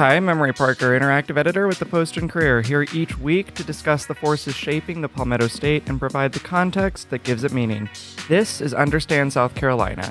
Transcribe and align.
Hi, 0.00 0.16
I'm 0.16 0.30
Emery 0.30 0.54
Parker, 0.54 0.98
interactive 0.98 1.36
editor 1.36 1.68
with 1.68 1.78
the 1.78 1.84
Post 1.84 2.16
and 2.16 2.30
Courier, 2.30 2.62
here 2.62 2.86
each 2.94 3.18
week 3.18 3.52
to 3.52 3.62
discuss 3.62 4.06
the 4.06 4.14
forces 4.14 4.54
shaping 4.54 5.02
the 5.02 5.10
Palmetto 5.10 5.46
State 5.46 5.90
and 5.90 6.00
provide 6.00 6.32
the 6.32 6.40
context 6.40 7.10
that 7.10 7.22
gives 7.22 7.44
it 7.44 7.52
meaning. 7.52 7.86
This 8.26 8.62
is 8.62 8.72
Understand 8.72 9.34
South 9.34 9.54
Carolina. 9.54 10.10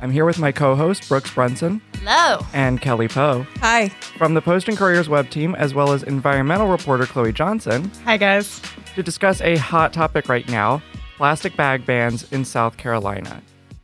I'm 0.00 0.10
here 0.10 0.24
with 0.24 0.40
my 0.40 0.50
co 0.50 0.74
host, 0.74 1.08
Brooks 1.08 1.32
Brunson. 1.32 1.80
Hello. 1.98 2.44
And 2.52 2.80
Kelly 2.80 3.06
Poe. 3.06 3.46
Hi. 3.60 3.90
From 4.18 4.34
the 4.34 4.42
Post 4.42 4.66
and 4.66 4.76
Courier's 4.76 5.08
web 5.08 5.30
team, 5.30 5.54
as 5.54 5.72
well 5.72 5.92
as 5.92 6.02
environmental 6.02 6.66
reporter 6.66 7.06
Chloe 7.06 7.32
Johnson. 7.32 7.92
Hi, 8.06 8.16
guys. 8.16 8.60
To 8.96 9.04
discuss 9.04 9.40
a 9.40 9.54
hot 9.54 9.92
topic 9.92 10.28
right 10.28 10.48
now 10.48 10.82
plastic 11.16 11.56
bag 11.56 11.86
bans 11.86 12.32
in 12.32 12.44
South 12.44 12.76
Carolina. 12.76 13.40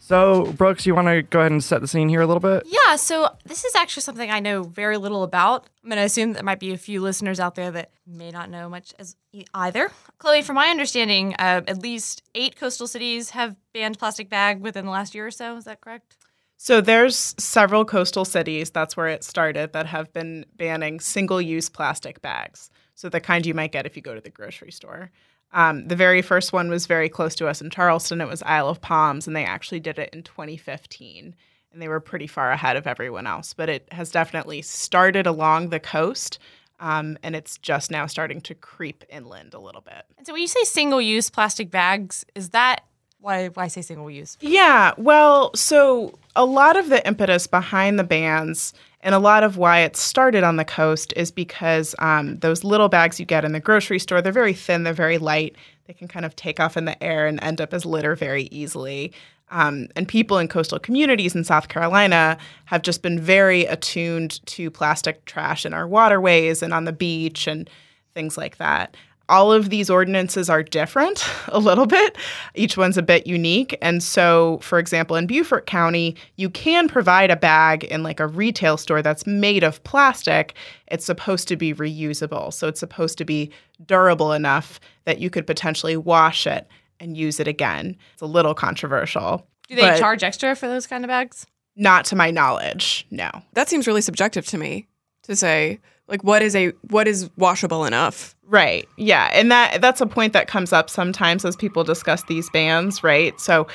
So, 0.07 0.52
Brooks, 0.52 0.84
you 0.84 0.95
want 0.95 1.08
to 1.08 1.22
go 1.22 1.40
ahead 1.40 1.50
and 1.50 1.64
set 1.64 1.81
the 1.81 1.89
scene 1.89 2.11
here 2.11 2.21
a 2.21 2.26
little 2.26 2.39
bit? 2.39 2.64
Yeah, 2.67 2.96
so 2.96 3.26
this 3.46 3.64
is 3.64 3.75
actually 3.75 4.03
something 4.03 4.30
I 4.30 4.39
know 4.39 4.63
very 4.63 4.99
little 4.99 5.22
about. 5.22 5.67
I'm 5.82 5.89
going 5.89 5.99
to 5.99 6.04
assume 6.04 6.35
there 6.35 6.43
might 6.43 6.61
be 6.61 6.75
a 6.75 6.77
few 6.77 7.00
listeners 7.00 7.40
out 7.40 7.54
there 7.54 7.71
that 7.71 7.90
may 8.07 8.30
not 8.30 8.50
know 8.50 8.68
much 8.68 8.93
as 8.99 9.17
either. 9.54 9.90
Chloe, 10.18 10.43
from 10.43 10.57
my 10.57 10.67
understanding, 10.67 11.32
uh, 11.39 11.63
at 11.67 11.79
least 11.79 12.22
eight 12.35 12.54
coastal 12.54 12.86
cities 12.86 13.30
have 13.30 13.57
banned 13.72 13.99
plastic 13.99 14.29
bag 14.29 14.61
within 14.61 14.85
the 14.85 14.90
last 14.90 15.14
year 15.14 15.27
or 15.27 15.30
so. 15.30 15.57
Is 15.57 15.64
that 15.64 15.80
correct? 15.80 16.18
So 16.58 16.82
there's 16.82 17.35
several 17.39 17.86
coastal 17.86 18.27
cities, 18.27 18.71
that's 18.71 18.99
where 18.99 19.08
it 19.08 19.25
started, 19.25 19.72
that 19.72 19.86
have 19.86 20.13
been 20.13 20.44
banning 20.55 21.00
single-use 21.00 21.71
plastic 21.71 22.21
bags. 22.21 22.68
So 22.94 23.08
the 23.08 23.21
kind 23.21 23.46
you 23.46 23.55
might 23.55 23.72
get 23.72 23.86
if 23.86 23.96
you 23.96 24.02
go 24.02 24.14
to 24.14 24.21
the 24.21 24.29
grocery 24.29 24.71
store. 24.71 25.11
Um, 25.54 25.86
the 25.86 25.96
very 25.96 26.21
first 26.21 26.53
one 26.53 26.68
was 26.68 26.86
very 26.86 27.08
close 27.08 27.35
to 27.36 27.46
us 27.46 27.63
in 27.63 27.71
Charleston. 27.71 28.21
It 28.21 28.29
was 28.29 28.43
Isle 28.43 28.68
of 28.68 28.81
Palms, 28.81 29.26
and 29.26 29.35
they 29.35 29.44
actually 29.44 29.80
did 29.80 29.99
it 29.99 30.11
in 30.13 30.22
2015. 30.22 31.35
And 31.72 31.82
they 31.82 31.89
were 31.89 32.00
pretty 32.00 32.27
far 32.27 32.50
ahead 32.50 32.77
of 32.77 32.86
everyone 32.86 33.27
else. 33.27 33.55
But 33.55 33.69
it 33.69 33.88
has 33.92 34.10
definitely 34.10 34.62
started 34.62 35.27
along 35.27 35.70
the 35.70 35.80
coast, 35.80 36.38
um, 36.80 37.16
and 37.22 37.34
it's 37.34 37.56
just 37.56 37.91
now 37.91 38.06
starting 38.06 38.41
to 38.42 38.55
creep 38.55 39.05
inland 39.08 39.55
a 39.55 39.60
little 39.60 39.80
bit. 39.80 40.05
And 40.19 40.27
so 40.27 40.32
when 40.32 40.42
you 40.42 40.48
say 40.48 40.64
single 40.64 41.00
use 41.00 41.30
plastic 41.30 41.70
bags, 41.70 42.25
is 42.34 42.50
that 42.50 42.84
why, 43.20 43.48
why 43.48 43.64
I 43.64 43.69
say 43.69 43.80
single 43.80 44.10
use? 44.10 44.36
Yeah, 44.42 44.92
well, 44.98 45.55
so 45.55 46.19
a 46.36 46.44
lot 46.44 46.77
of 46.77 46.91
the 46.91 47.06
impetus 47.06 47.47
behind 47.47 47.98
the 47.98 48.05
bans 48.05 48.75
and 49.05 49.14
a 49.14 49.19
lot 49.19 49.44
of 49.44 49.58
why 49.58 49.80
it 49.80 49.97
started 49.97 50.42
on 50.44 50.56
the 50.56 50.64
coast 50.64 51.12
is 51.14 51.30
because 51.30 51.94
um, 51.98 52.38
those 52.38 52.64
little 52.64 52.88
bags 52.88 53.20
you 53.20 53.27
get 53.27 53.44
in 53.44 53.52
the 53.52 53.60
grocery 53.60 53.98
store, 53.98 54.22
they're 54.22 54.33
very 54.33 54.55
thin, 54.55 54.83
they're 54.83 54.94
very 54.94 55.19
light. 55.19 55.56
They 55.86 55.92
can 55.92 56.08
kind 56.08 56.24
of 56.24 56.34
take 56.34 56.58
off 56.58 56.78
in 56.78 56.86
the 56.86 57.00
air 57.02 57.27
and 57.27 57.38
end 57.42 57.60
up 57.60 57.75
as 57.75 57.84
litter 57.84 58.16
very 58.16 58.44
easily. 58.44 59.12
Um, 59.50 59.88
and 59.94 60.08
people 60.08 60.38
in 60.38 60.48
coastal 60.48 60.78
communities 60.78 61.34
in 61.34 61.44
South 61.44 61.69
Carolina 61.69 62.38
have 62.64 62.80
just 62.80 63.02
been 63.02 63.20
very 63.20 63.66
attuned 63.66 64.44
to 64.47 64.70
plastic 64.70 65.27
trash 65.27 65.66
in 65.66 65.75
our 65.75 65.86
waterways 65.86 66.62
and 66.62 66.72
on 66.72 66.86
the 66.86 66.92
beach 66.92 67.47
and 67.47 67.69
things 68.14 68.38
like 68.38 68.56
that 68.56 68.97
all 69.28 69.53
of 69.53 69.70
these 69.70 69.89
ordinances 69.89 70.50
are 70.50 70.62
different 70.62 71.25
a 71.48 71.58
little 71.58 71.86
bit. 71.86 72.17
Each 72.55 72.77
one's 72.77 72.98
a 72.98 73.03
bit 73.03 73.27
unique. 73.27 73.77
And 73.81 74.03
so, 74.03 74.58
for 74.62 74.78
example, 74.78 75.16
in 75.16 75.27
Beaufort 75.27 75.66
County, 75.66 76.16
you 76.36 76.50
can 76.50 76.89
provide 76.89 77.31
a 77.31 77.36
bag 77.36 77.84
in 77.84 78.03
like 78.03 78.20
a 78.20 78.27
retail 78.27 78.77
store 78.77 79.03
that's 79.03 79.27
made 79.27 79.64
of 79.64 79.83
plastic. 79.84 80.55
It's 80.89 81.05
supposed 81.05 81.48
to 81.48 81.56
be 81.56 81.75
reusable. 81.75 82.53
So 82.53 82.69
it's 82.69 82.81
supposed 82.81 83.19
to 83.19 83.25
be 83.25 83.50
durable 83.86 84.33
enough 84.33 84.81
that 85.05 85.19
you 85.19 85.31
could 85.31 85.47
potentially 85.47 85.97
wash 85.97 86.47
it 86.47 86.66
and 87.00 87.16
use 87.16 87.41
it 87.41 87.48
again. 87.48 87.97
It's 88.12 88.22
a 88.22 88.27
little 88.27 88.55
controversial. 88.55 89.47
Do 89.69 89.77
they 89.77 89.98
charge 89.98 90.22
extra 90.22 90.55
for 90.55 90.69
those 90.69 90.86
kind 90.86 91.05
of 91.05 91.09
bags? 91.09 91.47
Not 91.77 92.05
to 92.06 92.16
my 92.16 92.31
knowledge, 92.31 93.06
no. 93.11 93.31
That 93.55 93.69
seems 93.69 93.86
really 93.86 94.03
subjective 94.03 94.47
to 94.47 94.59
me 94.59 94.86
to 95.25 95.34
say 95.34 95.81
like 96.08 96.22
what 96.22 96.42
is 96.42 96.55
a 96.55 96.69
what 96.88 97.09
is 97.09 97.31
washable 97.37 97.84
enough 97.84 98.34
right 98.47 98.88
yeah 98.97 99.31
and 99.32 99.50
that 99.50 99.81
that's 99.81 100.00
a 100.00 100.06
point 100.06 100.32
that 100.32 100.47
comes 100.47 100.72
up 100.72 100.91
sometimes 100.91 101.44
as 101.44 101.56
people 101.56 101.84
discuss 101.84 102.22
these 102.25 102.48
bans 102.50 103.03
right 103.03 103.41
so 103.41 103.66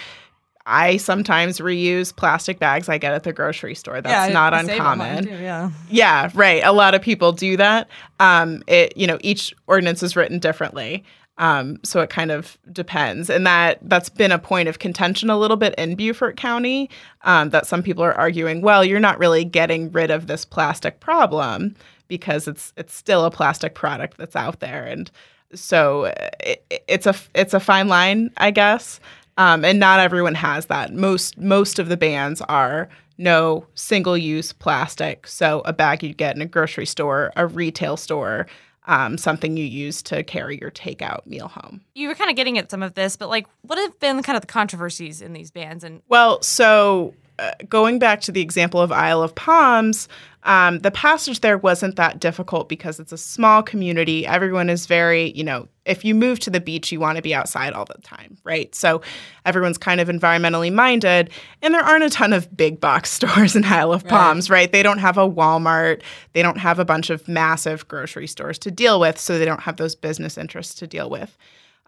I 0.69 0.97
sometimes 0.97 1.59
reuse 1.59 2.15
plastic 2.15 2.59
bags 2.59 2.89
I 2.89 2.99
get 2.99 3.13
at 3.13 3.23
the 3.23 3.33
grocery 3.33 3.73
store. 3.73 4.01
That's 4.01 4.29
yeah, 4.29 4.33
not 4.33 4.53
uncommon. 4.53 5.25
Too, 5.25 5.31
yeah. 5.31 5.71
Yeah, 5.89 6.29
right. 6.35 6.61
A 6.63 6.71
lot 6.71 6.93
of 6.93 7.01
people 7.01 7.31
do 7.31 7.57
that. 7.57 7.89
Um, 8.19 8.61
it 8.67 8.95
you 8.95 9.07
know 9.07 9.17
each 9.21 9.53
ordinance 9.65 10.03
is 10.03 10.15
written 10.15 10.37
differently. 10.37 11.03
Um, 11.39 11.79
so 11.83 12.01
it 12.01 12.09
kind 12.09 12.31
of 12.31 12.57
depends, 12.71 13.29
and 13.29 13.47
that 13.47 13.79
that's 13.81 14.09
been 14.09 14.31
a 14.31 14.37
point 14.37 14.69
of 14.69 14.77
contention 14.77 15.29
a 15.29 15.39
little 15.39 15.57
bit 15.57 15.73
in 15.77 15.95
Beaufort 15.95 16.37
County. 16.37 16.89
Um, 17.23 17.49
that 17.49 17.65
some 17.65 17.81
people 17.81 18.03
are 18.03 18.13
arguing, 18.13 18.61
well, 18.61 18.85
you're 18.85 18.99
not 18.99 19.17
really 19.17 19.45
getting 19.45 19.91
rid 19.91 20.11
of 20.11 20.27
this 20.27 20.45
plastic 20.45 20.99
problem 20.99 21.75
because 22.09 22.49
it's 22.49 22.73
it's 22.75 22.93
still 22.93 23.23
a 23.23 23.31
plastic 23.31 23.73
product 23.73 24.17
that's 24.17 24.35
out 24.35 24.59
there, 24.59 24.83
and 24.83 25.09
so 25.53 26.13
it, 26.41 26.65
it's 26.87 27.05
a 27.05 27.15
it's 27.33 27.53
a 27.53 27.59
fine 27.61 27.87
line, 27.87 28.31
I 28.37 28.51
guess. 28.51 28.99
Um, 29.37 29.63
and 29.63 29.79
not 29.79 30.01
everyone 30.01 30.35
has 30.35 30.65
that. 30.65 30.93
Most 30.93 31.37
most 31.37 31.79
of 31.79 31.87
the 31.87 31.95
bans 31.95 32.41
are 32.41 32.89
no 33.17 33.65
single 33.75 34.17
use 34.17 34.51
plastic. 34.51 35.27
So 35.27 35.61
a 35.63 35.71
bag 35.71 36.03
you'd 36.03 36.17
get 36.17 36.35
in 36.35 36.41
a 36.41 36.45
grocery 36.45 36.85
store, 36.85 37.31
a 37.37 37.47
retail 37.47 37.95
store, 37.95 38.47
um, 38.85 39.17
something 39.17 39.55
you 39.55 39.65
use 39.65 40.01
to 40.03 40.23
carry 40.23 40.57
your 40.59 40.71
takeout 40.71 41.25
meal 41.25 41.47
home. 41.47 41.81
You 41.93 42.07
were 42.07 42.15
kind 42.15 42.29
of 42.29 42.35
getting 42.35 42.57
at 42.57 42.71
some 42.71 42.81
of 42.81 42.95
this, 42.95 43.15
but 43.17 43.29
like, 43.29 43.45
what 43.61 43.77
have 43.77 43.99
been 43.99 44.23
kind 44.23 44.35
of 44.35 44.41
the 44.41 44.47
controversies 44.47 45.21
in 45.21 45.33
these 45.33 45.51
bans? 45.51 45.83
And 45.83 46.01
well, 46.07 46.41
so 46.41 47.13
uh, 47.39 47.51
going 47.67 47.99
back 47.99 48.21
to 48.21 48.31
the 48.31 48.41
example 48.41 48.81
of 48.81 48.91
Isle 48.91 49.23
of 49.23 49.33
Palms, 49.33 50.07
um, 50.43 50.79
the 50.79 50.91
passage 50.91 51.41
there 51.41 51.57
wasn't 51.57 51.95
that 51.97 52.19
difficult 52.19 52.69
because 52.69 52.99
it's 52.99 53.11
a 53.11 53.17
small 53.17 53.61
community. 53.61 54.25
Everyone 54.25 54.69
is 54.69 54.85
very, 54.85 55.31
you 55.31 55.43
know, 55.43 55.67
if 55.85 56.05
you 56.05 56.15
move 56.15 56.39
to 56.41 56.49
the 56.49 56.61
beach, 56.61 56.91
you 56.91 56.99
want 56.99 57.17
to 57.17 57.21
be 57.21 57.33
outside 57.33 57.73
all 57.73 57.85
the 57.85 58.01
time, 58.03 58.37
right? 58.43 58.73
So 58.73 59.01
everyone's 59.45 59.77
kind 59.77 59.99
of 59.99 60.07
environmentally 60.07 60.71
minded. 60.71 61.29
And 61.61 61.73
there 61.73 61.81
aren't 61.81 62.03
a 62.03 62.09
ton 62.09 62.31
of 62.31 62.55
big 62.55 62.79
box 62.79 63.11
stores 63.11 63.55
in 63.55 63.65
Isle 63.65 63.91
of 63.91 64.07
Palms, 64.07 64.49
right? 64.49 64.57
right? 64.57 64.71
They 64.71 64.83
don't 64.83 64.99
have 64.99 65.17
a 65.17 65.29
Walmart. 65.29 66.01
They 66.33 66.41
don't 66.41 66.59
have 66.59 66.79
a 66.79 66.85
bunch 66.85 67.09
of 67.09 67.27
massive 67.27 67.87
grocery 67.87 68.27
stores 68.27 68.59
to 68.59 68.71
deal 68.71 68.99
with. 68.99 69.19
So 69.19 69.37
they 69.37 69.45
don't 69.45 69.61
have 69.61 69.77
those 69.77 69.95
business 69.95 70.37
interests 70.37 70.75
to 70.75 70.87
deal 70.87 71.09
with. 71.09 71.37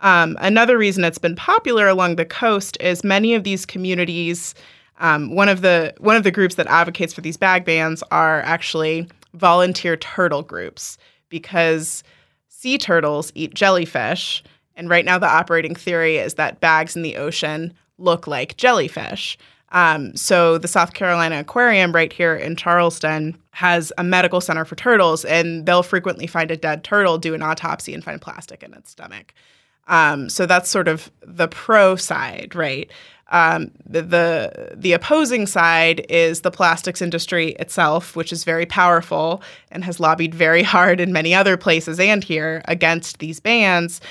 Um, 0.01 0.35
another 0.41 0.77
reason 0.77 1.03
it's 1.03 1.19
been 1.19 1.35
popular 1.35 1.87
along 1.87 2.15
the 2.15 2.25
coast 2.25 2.75
is 2.81 3.03
many 3.03 3.33
of 3.35 3.43
these 3.43 3.65
communities 3.65 4.55
um, 5.01 5.35
one 5.35 5.49
of 5.49 5.61
the 5.61 5.93
one 5.97 6.15
of 6.15 6.23
the 6.23 6.31
groups 6.31 6.55
that 6.55 6.67
advocates 6.67 7.13
for 7.13 7.21
these 7.21 7.35
bag 7.35 7.65
bans 7.65 8.03
are 8.11 8.41
actually 8.41 9.09
volunteer 9.33 9.97
turtle 9.97 10.43
groups 10.43 10.97
because 11.27 12.03
sea 12.47 12.77
turtles 12.77 13.31
eat 13.35 13.53
jellyfish, 13.53 14.43
and 14.75 14.89
right 14.89 15.03
now 15.03 15.17
the 15.17 15.27
operating 15.27 15.75
theory 15.75 16.17
is 16.17 16.35
that 16.35 16.61
bags 16.61 16.95
in 16.95 17.01
the 17.01 17.17
ocean 17.17 17.73
look 17.97 18.27
like 18.27 18.55
jellyfish. 18.57 19.37
Um, 19.71 20.15
so 20.15 20.57
the 20.57 20.67
South 20.67 20.93
Carolina 20.93 21.39
Aquarium 21.39 21.93
right 21.93 22.11
here 22.11 22.35
in 22.35 22.55
Charleston 22.55 23.37
has 23.51 23.91
a 23.97 24.03
medical 24.03 24.41
center 24.41 24.65
for 24.65 24.75
turtles, 24.75 25.25
and 25.25 25.65
they'll 25.65 25.83
frequently 25.83 26.27
find 26.27 26.51
a 26.51 26.57
dead 26.57 26.83
turtle, 26.83 27.17
do 27.17 27.33
an 27.33 27.41
autopsy, 27.41 27.93
and 27.93 28.03
find 28.03 28.21
plastic 28.21 28.63
in 28.63 28.73
its 28.73 28.91
stomach. 28.91 29.33
Um, 29.87 30.29
so 30.29 30.45
that's 30.45 30.69
sort 30.69 30.87
of 30.87 31.09
the 31.21 31.47
pro 31.47 31.95
side, 31.95 32.53
right? 32.53 32.91
Um, 33.31 33.71
the, 33.85 34.73
the, 34.75 34.91
opposing 34.91 35.47
side 35.47 36.05
is 36.09 36.41
the 36.41 36.51
plastics 36.51 37.01
industry 37.01 37.53
itself, 37.53 38.13
which 38.13 38.33
is 38.33 38.43
very 38.43 38.65
powerful 38.65 39.41
and 39.71 39.85
has 39.85 40.01
lobbied 40.01 40.35
very 40.35 40.63
hard 40.63 40.99
in 40.99 41.13
many 41.13 41.33
other 41.33 41.55
places 41.55 41.97
and 41.97 42.23
here 42.23 42.61
against 42.65 43.19
these 43.19 43.39
bans. 43.39 44.01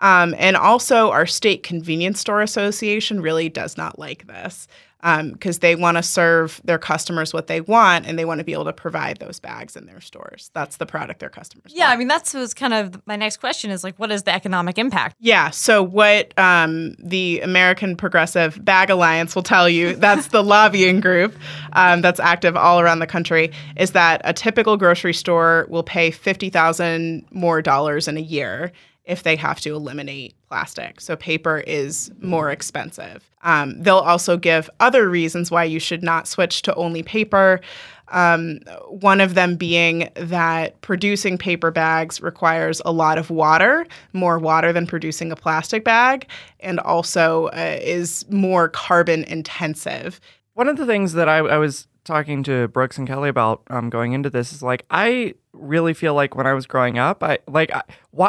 Um, 0.00 0.32
and 0.38 0.56
also, 0.56 1.10
our 1.10 1.26
state 1.26 1.64
convenience 1.64 2.20
store 2.20 2.40
association 2.40 3.20
really 3.20 3.48
does 3.48 3.76
not 3.76 3.98
like 3.98 4.28
this 4.28 4.68
because 5.00 5.56
um, 5.56 5.60
they 5.60 5.76
want 5.76 5.96
to 5.96 6.02
serve 6.02 6.60
their 6.64 6.78
customers 6.78 7.32
what 7.32 7.46
they 7.46 7.60
want 7.60 8.04
and 8.04 8.18
they 8.18 8.24
want 8.24 8.38
to 8.38 8.44
be 8.44 8.52
able 8.52 8.64
to 8.64 8.72
provide 8.72 9.18
those 9.20 9.38
bags 9.38 9.76
in 9.76 9.86
their 9.86 10.00
stores. 10.00 10.50
That's 10.54 10.78
the 10.78 10.86
product 10.86 11.20
their 11.20 11.28
customers 11.28 11.72
yeah, 11.72 11.86
want. 11.86 11.92
I 11.92 11.96
mean, 11.98 12.08
that's 12.08 12.34
was 12.34 12.52
kind 12.52 12.74
of 12.74 13.00
my 13.06 13.14
next 13.14 13.36
question 13.36 13.70
is 13.70 13.84
like, 13.84 13.96
what 13.98 14.10
is 14.10 14.24
the 14.24 14.34
economic 14.34 14.76
impact? 14.76 15.16
Yeah. 15.20 15.50
So, 15.50 15.84
what 15.84 16.36
um, 16.36 16.96
the 16.98 17.40
American 17.40 17.94
Progressive 17.94 18.64
Bag 18.64 18.90
Alliance 18.90 19.36
will 19.36 19.44
tell 19.44 19.68
you, 19.68 19.94
that's 20.08 20.28
the 20.28 20.42
lobbying 20.42 21.00
group 21.00 21.34
um, 21.74 22.00
that's 22.00 22.18
active 22.18 22.56
all 22.56 22.80
around 22.80 22.98
the 22.98 23.06
country, 23.06 23.52
is 23.76 23.92
that 23.92 24.20
a 24.24 24.32
typical 24.32 24.76
grocery 24.76 25.14
store 25.14 25.66
will 25.68 25.84
pay 25.84 26.10
50000 26.10 27.24
more 27.30 27.62
dollars 27.62 28.08
in 28.08 28.16
a 28.16 28.20
year 28.20 28.72
if 29.08 29.22
they 29.22 29.34
have 29.34 29.58
to 29.58 29.74
eliminate 29.74 30.34
plastic. 30.48 31.00
So 31.00 31.16
paper 31.16 31.58
is 31.66 32.12
more 32.20 32.50
expensive. 32.50 33.28
Um, 33.42 33.80
they'll 33.82 33.96
also 33.96 34.36
give 34.36 34.68
other 34.80 35.08
reasons 35.08 35.50
why 35.50 35.64
you 35.64 35.80
should 35.80 36.02
not 36.02 36.28
switch 36.28 36.62
to 36.62 36.74
only 36.74 37.02
paper. 37.02 37.60
Um, 38.08 38.60
one 38.88 39.20
of 39.20 39.34
them 39.34 39.56
being 39.56 40.10
that 40.14 40.80
producing 40.82 41.38
paper 41.38 41.70
bags 41.70 42.20
requires 42.20 42.82
a 42.84 42.92
lot 42.92 43.16
of 43.18 43.30
water, 43.30 43.86
more 44.12 44.38
water 44.38 44.72
than 44.72 44.86
producing 44.86 45.32
a 45.32 45.36
plastic 45.36 45.84
bag, 45.84 46.28
and 46.60 46.78
also 46.80 47.46
uh, 47.46 47.78
is 47.80 48.26
more 48.30 48.68
carbon 48.68 49.24
intensive. 49.24 50.20
One 50.52 50.68
of 50.68 50.76
the 50.76 50.86
things 50.86 51.14
that 51.14 51.28
I, 51.28 51.38
I 51.38 51.56
was 51.56 51.86
talking 52.04 52.42
to 52.42 52.68
Brooks 52.68 52.98
and 52.98 53.06
Kelly 53.06 53.28
about 53.28 53.62
um, 53.68 53.90
going 53.90 54.12
into 54.12 54.30
this 54.30 54.52
is 54.52 54.62
like 54.62 54.84
I 54.90 55.34
really 55.58 55.94
feel 55.94 56.14
like 56.14 56.34
when 56.34 56.46
I 56.46 56.54
was 56.54 56.66
growing 56.66 56.98
up, 56.98 57.22
I 57.22 57.38
like 57.46 57.70
I, 57.74 57.82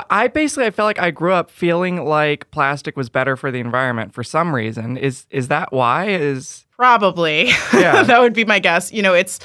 I 0.09 0.27
basically 0.27 0.65
I 0.65 0.71
felt 0.71 0.85
like 0.87 0.99
I 0.99 1.11
grew 1.11 1.33
up 1.33 1.49
feeling 1.51 2.03
like 2.05 2.49
plastic 2.51 2.97
was 2.97 3.09
better 3.09 3.35
for 3.35 3.51
the 3.51 3.59
environment 3.59 4.13
for 4.13 4.23
some 4.23 4.53
reason. 4.53 4.97
Is 4.97 5.25
is 5.29 5.47
that 5.49 5.71
why? 5.71 6.07
Is 6.09 6.65
Probably. 6.77 7.49
Yeah. 7.73 8.03
that 8.03 8.19
would 8.21 8.33
be 8.33 8.45
my 8.45 8.59
guess. 8.59 8.91
You 8.91 9.01
know, 9.01 9.13
it's 9.13 9.39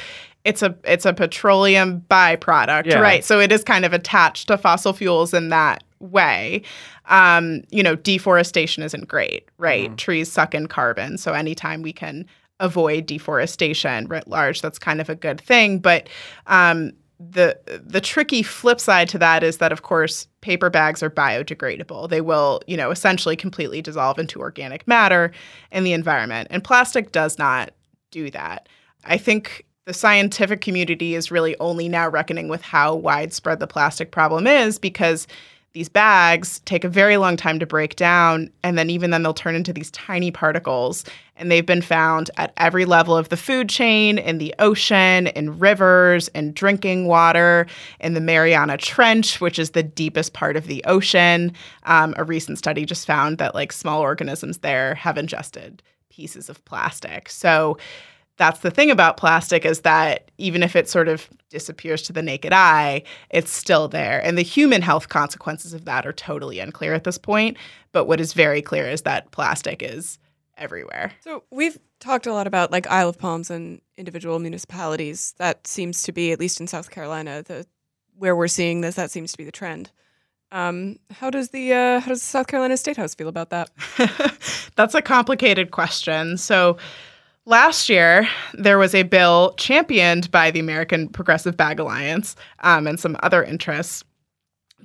it's 0.44 0.62
a 0.62 0.76
it's 0.84 1.06
a 1.06 1.12
petroleum 1.12 2.02
byproduct, 2.10 2.86
Yeah. 2.86 3.00
right? 3.00 3.24
So 3.24 3.40
it 3.40 3.50
is 3.52 3.64
kind 3.64 3.84
of 3.84 3.92
attached 3.92 4.48
to 4.48 4.58
fossil 4.58 4.92
fuels 4.92 5.32
in 5.34 5.48
that 5.50 5.82
way. 6.00 6.62
Um, 7.06 7.62
you 7.70 7.82
know, 7.82 7.96
deforestation 7.96 8.82
isn't 8.82 9.08
great, 9.08 9.48
right? 9.58 9.96
Trees 9.98 10.30
suck 10.30 10.54
in 10.54 10.66
carbon. 10.68 11.18
So 11.18 11.32
anytime 11.32 11.82
we 11.82 11.92
can 11.92 12.26
avoid 12.60 13.04
deforestation 13.06 14.06
writ 14.06 14.28
large, 14.28 14.60
that's 14.62 14.78
kind 14.78 15.00
of 15.00 15.08
a 15.08 15.14
good 15.14 15.40
thing. 15.40 15.78
But 15.80 16.08
um 16.46 16.92
the 17.20 17.58
the 17.84 18.00
tricky 18.00 18.42
flip 18.42 18.80
side 18.80 19.08
to 19.10 19.18
that 19.18 19.42
is 19.42 19.58
that 19.58 19.72
of 19.72 19.82
course 19.82 20.26
paper 20.40 20.68
bags 20.68 21.02
are 21.02 21.10
biodegradable. 21.10 22.08
They 22.08 22.20
will, 22.20 22.60
you 22.66 22.76
know, 22.76 22.90
essentially 22.90 23.36
completely 23.36 23.80
dissolve 23.80 24.18
into 24.18 24.40
organic 24.40 24.86
matter 24.86 25.32
in 25.70 25.84
the 25.84 25.92
environment. 25.92 26.48
And 26.50 26.62
plastic 26.62 27.12
does 27.12 27.38
not 27.38 27.72
do 28.10 28.30
that. 28.30 28.68
I 29.04 29.16
think 29.16 29.64
the 29.86 29.94
scientific 29.94 30.60
community 30.60 31.14
is 31.14 31.30
really 31.30 31.56
only 31.60 31.88
now 31.88 32.08
reckoning 32.08 32.48
with 32.48 32.62
how 32.62 32.94
widespread 32.94 33.60
the 33.60 33.66
plastic 33.66 34.10
problem 34.10 34.46
is 34.46 34.78
because 34.78 35.26
these 35.74 35.88
bags 35.88 36.60
take 36.60 36.84
a 36.84 36.88
very 36.88 37.16
long 37.16 37.36
time 37.36 37.58
to 37.58 37.66
break 37.66 37.96
down 37.96 38.48
and 38.62 38.78
then 38.78 38.88
even 38.88 39.10
then 39.10 39.24
they'll 39.24 39.34
turn 39.34 39.56
into 39.56 39.72
these 39.72 39.90
tiny 39.90 40.30
particles 40.30 41.04
and 41.36 41.50
they've 41.50 41.66
been 41.66 41.82
found 41.82 42.30
at 42.36 42.52
every 42.56 42.84
level 42.84 43.16
of 43.16 43.28
the 43.28 43.36
food 43.36 43.68
chain 43.68 44.16
in 44.16 44.38
the 44.38 44.54
ocean 44.60 45.26
in 45.28 45.58
rivers 45.58 46.28
in 46.28 46.52
drinking 46.52 47.08
water 47.08 47.66
in 47.98 48.14
the 48.14 48.20
mariana 48.20 48.76
trench 48.76 49.40
which 49.40 49.58
is 49.58 49.70
the 49.70 49.82
deepest 49.82 50.32
part 50.32 50.56
of 50.56 50.68
the 50.68 50.82
ocean. 50.84 51.52
Um, 51.82 52.14
a 52.16 52.22
recent 52.22 52.56
study 52.56 52.86
just 52.86 53.04
found 53.04 53.38
that 53.38 53.54
like 53.54 53.72
small 53.72 54.00
organisms 54.00 54.58
there 54.58 54.94
have 54.94 55.18
ingested 55.18 55.82
pieces 56.08 56.48
of 56.48 56.64
plastic. 56.64 57.28
So 57.28 57.76
that's 58.36 58.60
the 58.60 58.70
thing 58.70 58.90
about 58.90 59.16
plastic 59.16 59.64
is 59.64 59.80
that 59.82 60.30
even 60.38 60.62
if 60.62 60.74
it 60.74 60.88
sort 60.88 61.08
of 61.08 61.28
disappears 61.50 62.02
to 62.02 62.12
the 62.12 62.22
naked 62.22 62.52
eye, 62.52 63.02
it's 63.30 63.52
still 63.52 63.86
there. 63.86 64.20
And 64.24 64.36
the 64.36 64.42
human 64.42 64.82
health 64.82 65.08
consequences 65.08 65.72
of 65.72 65.84
that 65.84 66.04
are 66.06 66.12
totally 66.12 66.58
unclear 66.58 66.94
at 66.94 67.04
this 67.04 67.18
point. 67.18 67.56
But 67.92 68.06
what 68.06 68.20
is 68.20 68.32
very 68.32 68.60
clear 68.60 68.88
is 68.88 69.02
that 69.02 69.30
plastic 69.30 69.82
is 69.82 70.18
everywhere. 70.56 71.12
So 71.20 71.44
we've 71.50 71.78
talked 72.00 72.26
a 72.26 72.32
lot 72.32 72.46
about 72.46 72.72
like 72.72 72.86
Isle 72.88 73.08
of 73.08 73.18
Palms 73.18 73.50
and 73.50 73.80
individual 73.96 74.38
municipalities. 74.38 75.34
That 75.38 75.66
seems 75.66 76.02
to 76.04 76.12
be, 76.12 76.32
at 76.32 76.40
least 76.40 76.60
in 76.60 76.66
South 76.66 76.90
Carolina, 76.90 77.42
the 77.42 77.66
where 78.16 78.36
we're 78.36 78.48
seeing 78.48 78.80
this. 78.80 78.94
That 78.96 79.10
seems 79.10 79.32
to 79.32 79.38
be 79.38 79.44
the 79.44 79.52
trend. 79.52 79.90
Um, 80.52 80.98
how 81.10 81.30
does 81.30 81.50
the 81.50 81.72
uh, 81.72 82.00
how 82.00 82.08
does 82.08 82.20
the 82.20 82.26
South 82.26 82.46
Carolina 82.46 82.76
State 82.76 82.96
House 82.96 83.14
feel 83.14 83.28
about 83.28 83.50
that? 83.50 83.70
That's 84.76 84.94
a 84.94 85.02
complicated 85.02 85.70
question. 85.72 86.36
So, 86.36 86.76
last 87.46 87.88
year, 87.88 88.28
there 88.54 88.78
was 88.78 88.94
a 88.94 89.02
bill 89.02 89.54
championed 89.56 90.30
by 90.30 90.50
the 90.50 90.60
American 90.60 91.08
Progressive 91.08 91.56
Bag 91.56 91.78
Alliance 91.78 92.36
um, 92.60 92.86
and 92.86 92.98
some 92.98 93.16
other 93.22 93.42
interests 93.42 94.04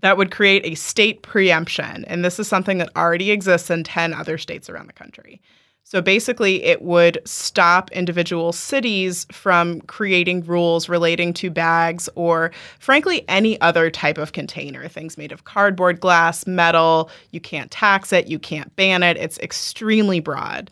that 0.02 0.18
would 0.18 0.32
create 0.32 0.66
a 0.66 0.76
state 0.76 1.22
preemption. 1.24 2.06
And 2.06 2.24
this 2.24 2.40
is 2.40 2.48
something 2.48 2.78
that 2.78 2.96
already 2.96 3.32
exists 3.32 3.70
in 3.70 3.84
10 3.84 4.14
other 4.14 4.38
states 4.38 4.70
around 4.70 4.88
the 4.88 4.94
country. 4.94 5.42
So 5.84 6.02
basically, 6.02 6.64
it 6.64 6.84
would 6.84 7.20
stop 7.26 7.92
individual 7.92 8.54
cities 8.54 9.26
from 9.32 9.82
creating 9.82 10.46
rules 10.46 10.88
relating 10.88 11.34
to 11.34 11.50
bags 11.50 12.08
or, 12.14 12.52
frankly, 12.78 13.26
any 13.28 13.60
other 13.60 13.90
type 13.90 14.20
of 14.20 14.34
container. 14.34 14.88
Things 14.88 15.18
made 15.18 15.32
of 15.32 15.46
cardboard, 15.46 16.00
glass, 16.00 16.46
metal. 16.46 17.10
You 17.32 17.40
can't 17.40 17.72
tax 17.72 18.14
it, 18.14 18.28
you 18.28 18.38
can't 18.38 18.74
ban 18.76 19.02
it. 19.02 19.18
It's 19.18 19.40
extremely 19.40 20.20
broad. 20.20 20.70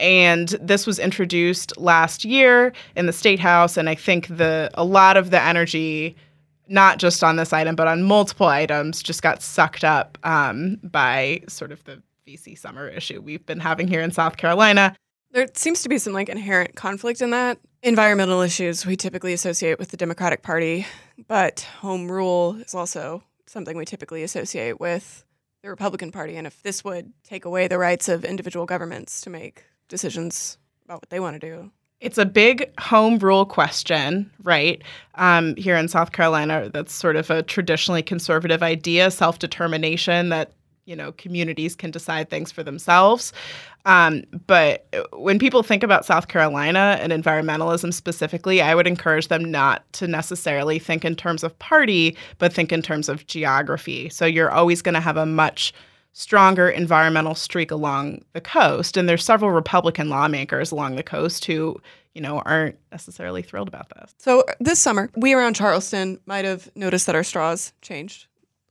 And 0.00 0.48
this 0.60 0.86
was 0.86 0.98
introduced 0.98 1.76
last 1.78 2.24
year 2.24 2.72
in 2.96 3.06
the 3.06 3.12
state 3.12 3.40
house. 3.40 3.76
And 3.76 3.88
I 3.88 3.94
think 3.94 4.28
the 4.28 4.70
a 4.74 4.84
lot 4.84 5.16
of 5.16 5.30
the 5.30 5.40
energy, 5.40 6.16
not 6.68 6.98
just 6.98 7.22
on 7.22 7.36
this 7.36 7.52
item, 7.52 7.76
but 7.76 7.86
on 7.86 8.02
multiple 8.02 8.46
items, 8.46 9.02
just 9.02 9.22
got 9.22 9.42
sucked 9.42 9.84
up 9.84 10.18
um, 10.24 10.78
by 10.82 11.42
sort 11.48 11.72
of 11.72 11.82
the 11.84 12.02
VC 12.26 12.58
Summer 12.58 12.88
issue 12.88 13.20
we've 13.20 13.44
been 13.46 13.60
having 13.60 13.88
here 13.88 14.00
in 14.00 14.10
South 14.10 14.36
Carolina. 14.36 14.96
There 15.32 15.48
seems 15.54 15.82
to 15.82 15.88
be 15.88 15.98
some 15.98 16.12
like 16.12 16.28
inherent 16.28 16.76
conflict 16.76 17.20
in 17.20 17.30
that. 17.30 17.58
Environmental 17.82 18.40
issues 18.40 18.86
we 18.86 18.96
typically 18.96 19.32
associate 19.32 19.78
with 19.78 19.90
the 19.90 19.96
Democratic 19.96 20.42
Party, 20.42 20.86
but 21.28 21.60
home 21.80 22.10
rule 22.10 22.56
is 22.60 22.74
also 22.74 23.22
something 23.46 23.76
we 23.76 23.84
typically 23.84 24.22
associate 24.22 24.80
with 24.80 25.24
the 25.62 25.68
Republican 25.68 26.12
Party. 26.12 26.36
And 26.36 26.46
if 26.46 26.62
this 26.62 26.84
would 26.84 27.12
take 27.24 27.44
away 27.44 27.68
the 27.68 27.78
rights 27.78 28.08
of 28.08 28.24
individual 28.24 28.64
governments 28.64 29.20
to 29.22 29.30
make 29.30 29.64
decisions 29.88 30.58
about 30.84 30.96
what 30.96 31.10
they 31.10 31.20
want 31.20 31.40
to 31.40 31.46
do, 31.46 31.70
It's 32.00 32.18
a 32.18 32.26
big 32.26 32.70
home 32.78 33.18
rule 33.18 33.46
question, 33.46 34.30
right? 34.42 34.82
Um, 35.14 35.56
here 35.56 35.76
in 35.76 35.88
South 35.88 36.12
Carolina, 36.12 36.70
that's 36.72 36.94
sort 36.94 37.16
of 37.16 37.30
a 37.30 37.42
traditionally 37.42 38.02
conservative 38.02 38.62
idea, 38.62 39.10
self 39.10 39.38
determination 39.38 40.28
that 40.28 40.52
you 40.86 40.94
know 40.94 41.12
communities 41.12 41.74
can 41.74 41.90
decide 41.90 42.28
things 42.28 42.52
for 42.52 42.62
themselves. 42.62 43.32
Um, 43.86 44.24
but 44.46 44.86
when 45.12 45.38
people 45.38 45.62
think 45.62 45.82
about 45.82 46.04
South 46.04 46.28
Carolina 46.28 46.98
and 47.00 47.12
environmentalism 47.12 47.92
specifically, 47.92 48.62
I 48.62 48.74
would 48.74 48.86
encourage 48.86 49.28
them 49.28 49.44
not 49.44 49.90
to 49.94 50.08
necessarily 50.08 50.78
think 50.78 51.04
in 51.04 51.16
terms 51.16 51.44
of 51.44 51.58
party, 51.58 52.16
but 52.38 52.52
think 52.52 52.72
in 52.72 52.82
terms 52.82 53.08
of 53.08 53.26
geography. 53.26 54.08
So 54.08 54.24
you're 54.24 54.50
always 54.50 54.82
going 54.82 54.94
to 54.94 55.00
have 55.00 55.18
a 55.18 55.26
much 55.26 55.72
stronger 56.14 56.68
environmental 56.68 57.34
streak 57.34 57.72
along 57.72 58.24
the 58.32 58.40
coast. 58.40 58.96
And 58.96 59.08
there's 59.08 59.24
several 59.24 59.50
Republican 59.50 60.08
lawmakers 60.08 60.70
along 60.70 60.94
the 60.94 61.02
coast 61.02 61.44
who, 61.44 61.80
you 62.14 62.22
know, 62.22 62.40
aren't 62.46 62.78
necessarily 62.92 63.42
thrilled 63.42 63.66
about 63.66 63.90
this. 63.90 64.14
So 64.18 64.42
uh, 64.42 64.54
this 64.60 64.78
summer, 64.78 65.10
we 65.16 65.34
around 65.34 65.54
Charleston 65.54 66.20
might 66.24 66.44
have 66.44 66.70
noticed 66.76 67.06
that 67.06 67.16
our 67.16 67.24
straws 67.24 67.72
changed. 67.82 68.28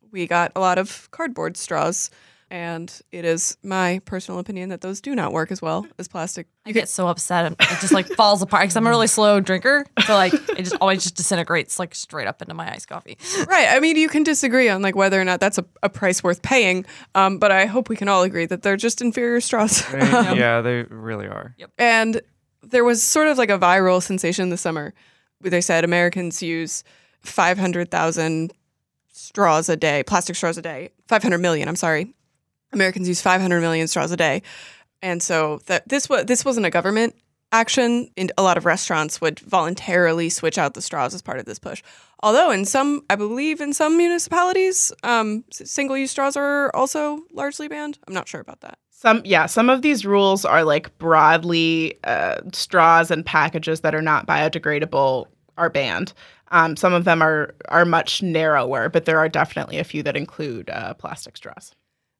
We 0.09 0.25
got 0.25 0.53
a 0.55 0.61
lot 0.61 0.77
of 0.77 1.11
cardboard 1.11 1.57
straws, 1.57 2.09
and 2.49 3.01
it 3.11 3.25
is 3.25 3.57
my 3.63 3.99
personal 4.05 4.39
opinion 4.39 4.69
that 4.69 4.81
those 4.81 5.01
do 5.01 5.15
not 5.15 5.31
work 5.33 5.51
as 5.51 5.61
well 5.61 5.85
as 5.97 6.07
plastic. 6.07 6.47
I 6.65 6.71
get 6.71 6.87
so 6.89 7.07
upset. 7.07 7.45
and 7.45 7.55
It 7.59 7.79
just 7.81 7.91
like 7.93 8.07
falls 8.15 8.41
apart 8.41 8.63
because 8.63 8.75
I'm 8.75 8.85
a 8.87 8.89
really 8.89 9.07
slow 9.07 9.39
drinker. 9.39 9.85
So 10.05 10.13
like 10.13 10.33
it 10.33 10.57
just 10.63 10.75
always 10.81 11.03
just 11.03 11.15
disintegrates 11.15 11.79
like 11.79 11.95
straight 11.95 12.27
up 12.27 12.41
into 12.41 12.53
my 12.53 12.71
iced 12.71 12.87
coffee. 12.87 13.17
Right. 13.47 13.67
I 13.69 13.79
mean, 13.79 13.95
you 13.97 14.07
can 14.09 14.23
disagree 14.23 14.69
on 14.69 14.81
like 14.81 14.95
whether 14.95 15.19
or 15.19 15.25
not 15.25 15.39
that's 15.39 15.57
a, 15.57 15.65
a 15.81 15.89
price 15.89 16.23
worth 16.23 16.41
paying, 16.41 16.85
um, 17.15 17.37
but 17.39 17.51
I 17.51 17.65
hope 17.65 17.89
we 17.89 17.95
can 17.95 18.07
all 18.07 18.23
agree 18.23 18.45
that 18.45 18.61
they're 18.61 18.77
just 18.77 19.01
inferior 19.01 19.41
straws. 19.41 19.85
They- 19.91 19.99
yeah, 19.99 20.61
they 20.61 20.83
really 20.83 21.27
are. 21.27 21.55
Yep. 21.57 21.71
And 21.77 22.21
there 22.61 22.83
was 22.83 23.01
sort 23.03 23.27
of 23.27 23.37
like 23.37 23.49
a 23.49 23.57
viral 23.59 24.01
sensation 24.01 24.49
this 24.49 24.61
summer 24.61 24.93
where 25.39 25.51
they 25.51 25.59
said 25.61 25.83
Americans 25.83 26.41
use 26.41 26.83
500,000 27.21 28.53
straws 29.11 29.69
a 29.69 29.75
day, 29.75 30.03
plastic 30.03 30.35
straws 30.35 30.57
a 30.57 30.61
day, 30.61 30.89
500 31.07 31.37
million, 31.39 31.67
I'm 31.67 31.75
sorry. 31.75 32.13
Americans 32.73 33.07
use 33.07 33.21
500 33.21 33.61
million 33.61 33.87
straws 33.87 34.11
a 34.11 34.17
day. 34.17 34.41
And 35.01 35.21
so 35.21 35.59
that 35.65 35.87
this 35.87 36.07
was 36.07 36.25
this 36.25 36.45
wasn't 36.45 36.65
a 36.65 36.69
government 36.69 37.15
action. 37.51 38.09
And 38.17 38.31
a 38.37 38.43
lot 38.43 38.57
of 38.57 38.65
restaurants 38.65 39.21
would 39.21 39.39
voluntarily 39.39 40.29
switch 40.29 40.57
out 40.57 40.73
the 40.73 40.81
straws 40.81 41.13
as 41.13 41.21
part 41.21 41.39
of 41.39 41.45
this 41.45 41.59
push. 41.59 41.83
Although 42.21 42.51
in 42.51 42.65
some, 42.65 43.03
I 43.09 43.15
believe 43.15 43.61
in 43.61 43.73
some 43.73 43.97
municipalities, 43.97 44.91
um, 45.03 45.43
single 45.51 45.97
use 45.97 46.11
straws 46.11 46.35
are 46.37 46.73
also 46.75 47.19
largely 47.31 47.67
banned. 47.67 47.99
I'm 48.07 48.13
not 48.13 48.27
sure 48.27 48.41
about 48.41 48.61
that. 48.61 48.77
Some, 48.89 49.21
yeah, 49.25 49.45
some 49.45 49.69
of 49.69 49.81
these 49.81 50.05
rules 50.05 50.45
are 50.45 50.63
like 50.63 50.97
broadly 50.97 51.99
uh, 52.05 52.37
straws 52.53 53.11
and 53.11 53.25
packages 53.25 53.81
that 53.81 53.93
are 53.93 54.01
not 54.01 54.25
biodegradable 54.25 55.27
are 55.57 55.69
banned. 55.69 56.13
Um, 56.51 56.75
some 56.77 56.93
of 56.93 57.03
them 57.03 57.21
are 57.21 57.55
are 57.69 57.83
much 57.83 58.21
narrower, 58.21 58.87
but 58.87 59.05
there 59.05 59.17
are 59.17 59.27
definitely 59.27 59.79
a 59.79 59.83
few 59.83 60.03
that 60.03 60.15
include 60.15 60.69
uh, 60.69 60.93
plastic 60.93 61.35
straws. 61.35 61.73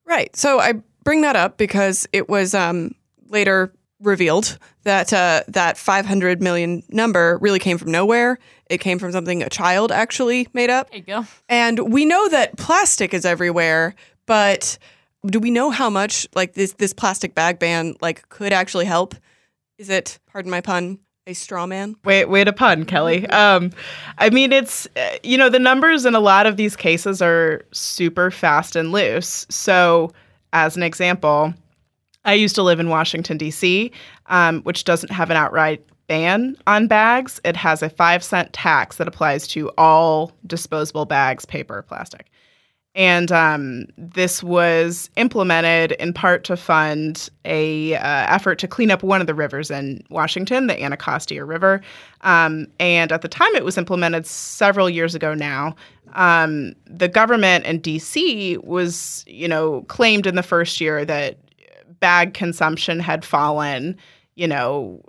Right. 0.06 0.36
So 0.36 0.60
I 0.60 0.74
bring 1.04 1.22
that 1.22 1.36
up 1.36 1.58
because 1.58 2.08
it 2.12 2.30
was 2.30 2.54
um, 2.54 2.96
later 3.28 3.74
revealed 4.00 4.58
that 4.84 5.14
uh, 5.14 5.44
that 5.48 5.78
500 5.78 6.42
million 6.42 6.84
number 6.90 7.38
really 7.42 7.60
came 7.60 7.78
from 7.78 7.92
nowhere. 7.92 8.38
It 8.70 8.80
came 8.80 9.00
from 9.00 9.12
something 9.12 9.42
a 9.42 9.50
child 9.50 9.92
actually 9.92 10.48
made 10.54 10.70
up. 10.70 10.90
There 10.90 11.00
you 11.00 11.06
go. 11.06 11.26
And 11.50 11.92
we 11.92 12.06
know 12.06 12.28
that 12.30 12.58
plastic 12.58 13.14
is 13.14 13.26
everywhere, 13.26 13.96
but 14.26 14.78
do 15.26 15.40
we 15.40 15.52
know 15.52 15.70
how 15.70 15.90
much 15.90 16.28
like 16.36 16.54
this 16.54 16.74
this 16.74 16.94
plastic 16.94 17.34
bag 17.34 17.60
ban 17.60 17.96
like 18.02 18.28
could 18.30 18.54
actually 18.54 18.86
help? 18.86 19.16
Is 19.78 19.90
it, 19.90 20.20
pardon 20.28 20.52
my 20.52 20.62
pun, 20.62 21.00
a 21.26 21.34
straw 21.34 21.66
man? 21.66 21.96
Wait, 22.04 22.26
wait 22.26 22.48
a 22.48 22.54
pun, 22.54 22.86
Kelly. 22.86 23.28
Um, 23.28 23.72
I 24.18 24.30
mean, 24.30 24.52
it's 24.52 24.88
uh, 24.98 25.18
you 25.24 25.38
know 25.38 25.50
the 25.50 25.60
numbers 25.60 26.06
in 26.06 26.16
a 26.16 26.20
lot 26.20 26.46
of 26.46 26.58
these 26.58 26.76
cases 26.76 27.22
are 27.22 27.64
super 27.72 28.32
fast 28.32 28.76
and 28.76 28.92
loose. 28.92 29.46
So, 29.50 30.12
as 30.52 30.76
an 30.76 30.84
example, 30.84 31.54
I 32.26 32.34
used 32.34 32.56
to 32.56 32.64
live 32.64 32.80
in 32.80 32.90
Washington, 32.90 33.38
D.C., 33.38 33.92
um, 34.28 34.62
which 34.64 34.84
doesn't 34.84 35.12
have 35.12 35.30
an 35.30 35.38
outright 35.38 35.86
ban 36.08 36.58
on 36.68 36.88
bags. 36.88 37.40
It 37.46 37.56
has 37.56 37.82
a 37.82 37.90
five 37.90 38.24
cent 38.24 38.52
tax 38.54 38.98
that 38.98 39.08
applies 39.08 39.48
to 39.50 39.72
all 39.78 40.34
disposable 40.46 41.06
bags, 41.06 41.46
paper, 41.46 41.84
plastic. 41.84 42.30
And 42.96 43.32
um, 43.32 43.86
this 43.98 44.44
was 44.44 45.10
implemented 45.16 45.94
in 45.94 46.14
part 46.14 46.44
to 46.44 46.56
fund 46.56 47.30
a 47.44 47.96
uh, 47.96 48.00
effort 48.30 48.60
to 48.60 48.68
clean 48.68 48.92
up 48.92 49.02
one 49.02 49.20
of 49.20 49.26
the 49.26 49.34
rivers 49.34 49.72
in 49.72 50.04
Washington, 50.10 50.68
the 50.68 50.80
Anacostia 50.82 51.44
River. 51.44 51.82
Um, 52.22 52.68
and 52.80 53.12
at 53.12 53.24
the 53.24 53.28
time 53.28 53.54
it 53.56 53.66
was 53.66 53.80
implemented 53.80 54.28
several 54.28 54.90
years 54.90 55.16
ago 55.16 55.34
now, 55.34 55.76
um, 56.14 56.74
the 56.86 57.08
government 57.08 57.66
in 57.66 57.80
D.C. 57.80 58.58
was, 58.60 59.24
you 59.28 59.48
know, 59.48 59.82
claimed 59.84 60.28
in 60.28 60.36
the 60.36 60.44
first 60.44 60.80
year 60.80 61.04
that 61.04 61.38
bag 62.00 62.36
consumption 62.36 63.00
had 63.00 63.26
fallen, 63.26 63.98
you 64.36 64.48
know, 64.48 65.02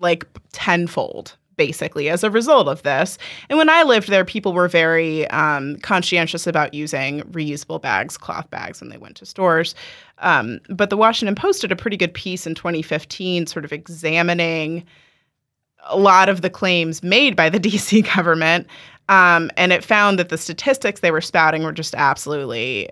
like 0.00 0.26
tenfold 0.52 1.36
basically 1.56 2.08
as 2.08 2.24
a 2.24 2.30
result 2.30 2.68
of 2.68 2.82
this. 2.82 3.18
And 3.48 3.58
when 3.58 3.68
I 3.68 3.82
lived 3.82 4.08
there, 4.08 4.24
people 4.24 4.52
were 4.52 4.68
very 4.68 5.28
um, 5.30 5.76
conscientious 5.78 6.46
about 6.46 6.74
using 6.74 7.22
reusable 7.22 7.80
bags, 7.80 8.16
cloth 8.16 8.48
bags, 8.50 8.80
when 8.80 8.90
they 8.90 8.98
went 8.98 9.16
to 9.16 9.26
stores. 9.26 9.74
Um, 10.18 10.60
but 10.68 10.90
the 10.90 10.96
Washington 10.96 11.34
Post 11.34 11.62
did 11.62 11.72
a 11.72 11.76
pretty 11.76 11.96
good 11.96 12.14
piece 12.14 12.46
in 12.46 12.54
2015, 12.54 13.46
sort 13.46 13.64
of 13.64 13.72
examining 13.72 14.84
a 15.86 15.98
lot 15.98 16.28
of 16.28 16.40
the 16.40 16.50
claims 16.50 17.02
made 17.02 17.36
by 17.36 17.48
the 17.48 17.60
DC 17.60 18.14
government. 18.14 18.66
Um, 19.08 19.50
and 19.56 19.72
it 19.72 19.84
found 19.84 20.18
that 20.18 20.30
the 20.30 20.38
statistics 20.38 21.00
they 21.00 21.10
were 21.10 21.20
spouting 21.20 21.62
were 21.62 21.72
just 21.72 21.94
absolutely 21.94 22.88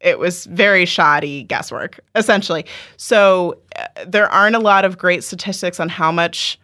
it 0.00 0.18
was 0.18 0.46
very 0.46 0.84
shoddy 0.84 1.44
guesswork 1.44 2.00
essentially 2.16 2.64
so 2.96 3.56
uh, 3.76 3.86
there 4.04 4.28
aren't 4.28 4.56
a 4.56 4.58
lot 4.58 4.84
of 4.84 4.98
great 4.98 5.22
statistics 5.22 5.78
on 5.78 5.88
how 5.88 6.10
much 6.10 6.58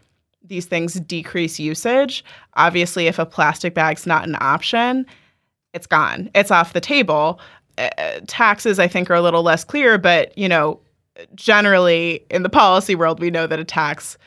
these 0.49 0.67
things 0.67 0.95
decrease 0.95 1.59
usage. 1.59 2.25
Obviously, 2.55 3.07
if 3.07 3.19
a 3.19 3.27
plastic 3.27 3.75
bag's 3.75 4.07
not 4.07 4.27
an 4.27 4.37
option, 4.41 5.07
it's 5.75 5.87
gone. 5.87 6.31
It's 6.35 6.51
off 6.51 6.73
the 6.73 6.81
table. 6.81 7.41
Uh, 7.77 7.91
taxes, 8.27 8.79
I 8.79 8.89
think, 8.89 9.11
are 9.11 9.15
a 9.15 9.23
little 9.23 9.43
less 9.43 9.65
clear, 9.65 9.99
but 9.99 10.37
you 10.37 10.49
know, 10.49 10.81
generally 11.35 12.25
in 12.31 12.43
the 12.43 12.49
policy 12.49 12.95
world, 12.95 13.21
we 13.21 13.31
know 13.31 13.47
that 13.47 13.59
a 13.59 13.65
tax 13.65 14.19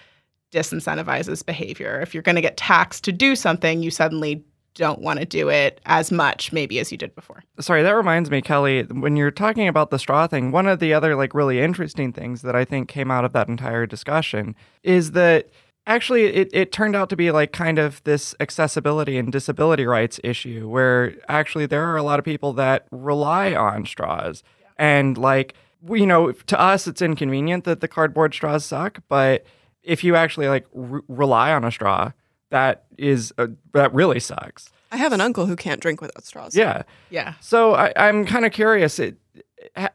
disincentivizes 0.51 1.45
behavior. 1.45 1.99
If 2.01 2.13
you're 2.13 2.23
going 2.23 2.35
to 2.35 2.41
get 2.41 2.57
taxed 2.57 3.03
to 3.05 3.11
do 3.11 3.35
something, 3.35 3.81
you 3.81 3.91
suddenly 3.91 4.43
don't 4.73 5.01
want 5.01 5.19
to 5.19 5.25
do 5.25 5.49
it 5.49 5.81
as 5.85 6.11
much 6.11 6.53
maybe 6.53 6.79
as 6.79 6.91
you 6.91 6.97
did 6.97 7.13
before. 7.13 7.43
Sorry, 7.59 7.83
that 7.83 7.91
reminds 7.91 8.31
me, 8.31 8.41
Kelly, 8.41 8.83
when 8.83 9.17
you're 9.17 9.31
talking 9.31 9.67
about 9.67 9.89
the 9.89 9.99
straw 9.99 10.27
thing, 10.27 10.51
one 10.51 10.67
of 10.67 10.79
the 10.79 10.93
other 10.93 11.15
like 11.15 11.33
really 11.33 11.59
interesting 11.59 12.13
things 12.13 12.41
that 12.41 12.55
I 12.55 12.63
think 12.63 12.87
came 12.87 13.11
out 13.11 13.25
of 13.25 13.33
that 13.33 13.49
entire 13.49 13.85
discussion 13.85 14.55
is 14.83 15.11
that 15.11 15.49
actually 15.87 16.25
it, 16.25 16.49
it 16.53 16.71
turned 16.71 16.95
out 16.95 17.09
to 17.09 17.15
be 17.15 17.31
like 17.31 17.51
kind 17.51 17.79
of 17.79 18.03
this 18.03 18.35
accessibility 18.39 19.17
and 19.17 19.31
disability 19.31 19.85
rights 19.85 20.19
issue 20.23 20.69
where 20.69 21.15
actually 21.27 21.65
there 21.65 21.83
are 21.85 21.97
a 21.97 22.03
lot 22.03 22.19
of 22.19 22.25
people 22.25 22.53
that 22.53 22.87
rely 22.91 23.53
on 23.53 23.85
straws. 23.85 24.43
And 24.77 25.17
like 25.17 25.55
you 25.89 26.05
know 26.05 26.31
to 26.31 26.59
us 26.59 26.87
it's 26.87 27.01
inconvenient 27.01 27.63
that 27.63 27.81
the 27.81 27.87
cardboard 27.87 28.33
straws 28.35 28.63
suck 28.63 28.99
but 29.07 29.43
if 29.81 30.03
you 30.03 30.15
actually 30.15 30.47
like 30.47 30.67
r- 30.77 31.01
rely 31.07 31.51
on 31.51 31.63
a 31.63 31.71
straw 31.71 32.11
that 32.51 32.83
is 32.97 33.33
uh, 33.37 33.47
that 33.73 33.93
really 33.93 34.19
sucks. 34.19 34.69
I 34.91 34.97
have 34.97 35.13
an 35.13 35.21
uncle 35.21 35.45
who 35.45 35.55
can't 35.55 35.81
drink 35.81 36.01
without 36.01 36.23
straws. 36.25 36.55
Yeah. 36.55 36.83
Yeah. 37.09 37.33
So 37.39 37.73
I, 37.73 37.93
i'm 37.95 38.25
kind 38.25 38.45
of 38.45 38.51
curious 38.51 38.99
it, 38.99 39.15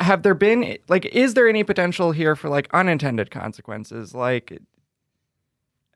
have 0.00 0.22
there 0.22 0.34
been 0.34 0.78
like 0.88 1.04
is 1.06 1.34
there 1.34 1.48
any 1.48 1.62
potential 1.64 2.12
here 2.12 2.34
for 2.34 2.48
like 2.48 2.68
unintended 2.72 3.30
consequences? 3.30 4.14
Like 4.14 4.58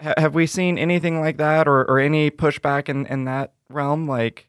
have 0.00 0.34
we 0.34 0.46
seen 0.46 0.78
anything 0.78 1.20
like 1.20 1.36
that 1.36 1.68
or, 1.68 1.82
or 1.84 1.98
any 1.98 2.30
pushback 2.30 2.88
in, 2.88 3.06
in 3.06 3.24
that 3.24 3.52
realm? 3.68 4.06
Like, 4.08 4.48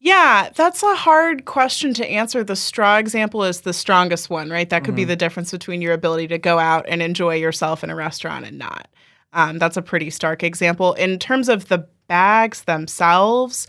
yeah, 0.00 0.50
that's 0.54 0.82
a 0.82 0.94
hard 0.94 1.44
question 1.44 1.92
to 1.94 2.06
answer. 2.06 2.44
The 2.44 2.56
straw 2.56 2.96
example 2.98 3.42
is 3.44 3.62
the 3.62 3.72
strongest 3.72 4.30
one, 4.30 4.48
right? 4.50 4.68
That 4.70 4.84
could 4.84 4.90
mm-hmm. 4.90 4.96
be 4.96 5.04
the 5.04 5.16
difference 5.16 5.50
between 5.50 5.82
your 5.82 5.92
ability 5.92 6.28
to 6.28 6.38
go 6.38 6.58
out 6.58 6.86
and 6.88 7.02
enjoy 7.02 7.34
yourself 7.34 7.82
in 7.82 7.90
a 7.90 7.96
restaurant 7.96 8.46
and 8.46 8.58
not. 8.58 8.88
Um, 9.32 9.58
that's 9.58 9.76
a 9.76 9.82
pretty 9.82 10.10
stark 10.10 10.42
example. 10.42 10.94
In 10.94 11.18
terms 11.18 11.48
of 11.48 11.68
the 11.68 11.86
bags 12.06 12.64
themselves, 12.64 13.66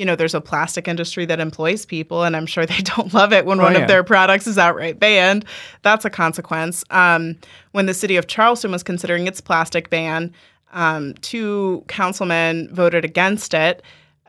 you 0.00 0.06
know, 0.06 0.16
there's 0.16 0.32
a 0.32 0.40
plastic 0.40 0.88
industry 0.88 1.26
that 1.26 1.40
employs 1.40 1.84
people, 1.84 2.24
and 2.24 2.34
I'm 2.34 2.46
sure 2.46 2.64
they 2.64 2.78
don't 2.96 3.12
love 3.12 3.34
it 3.34 3.44
when 3.44 3.60
oh, 3.60 3.64
one 3.64 3.74
yeah. 3.74 3.80
of 3.80 3.88
their 3.88 4.02
products 4.02 4.46
is 4.46 4.56
outright 4.56 4.98
banned. 4.98 5.44
That's 5.82 6.06
a 6.06 6.10
consequence. 6.10 6.82
Um, 6.88 7.36
when 7.72 7.84
the 7.84 7.92
city 7.92 8.16
of 8.16 8.26
Charleston 8.26 8.72
was 8.72 8.82
considering 8.82 9.26
its 9.26 9.42
plastic 9.42 9.90
ban, 9.90 10.32
um, 10.72 11.12
two 11.20 11.84
councilmen 11.86 12.74
voted 12.74 13.04
against 13.04 13.52
it. 13.52 13.82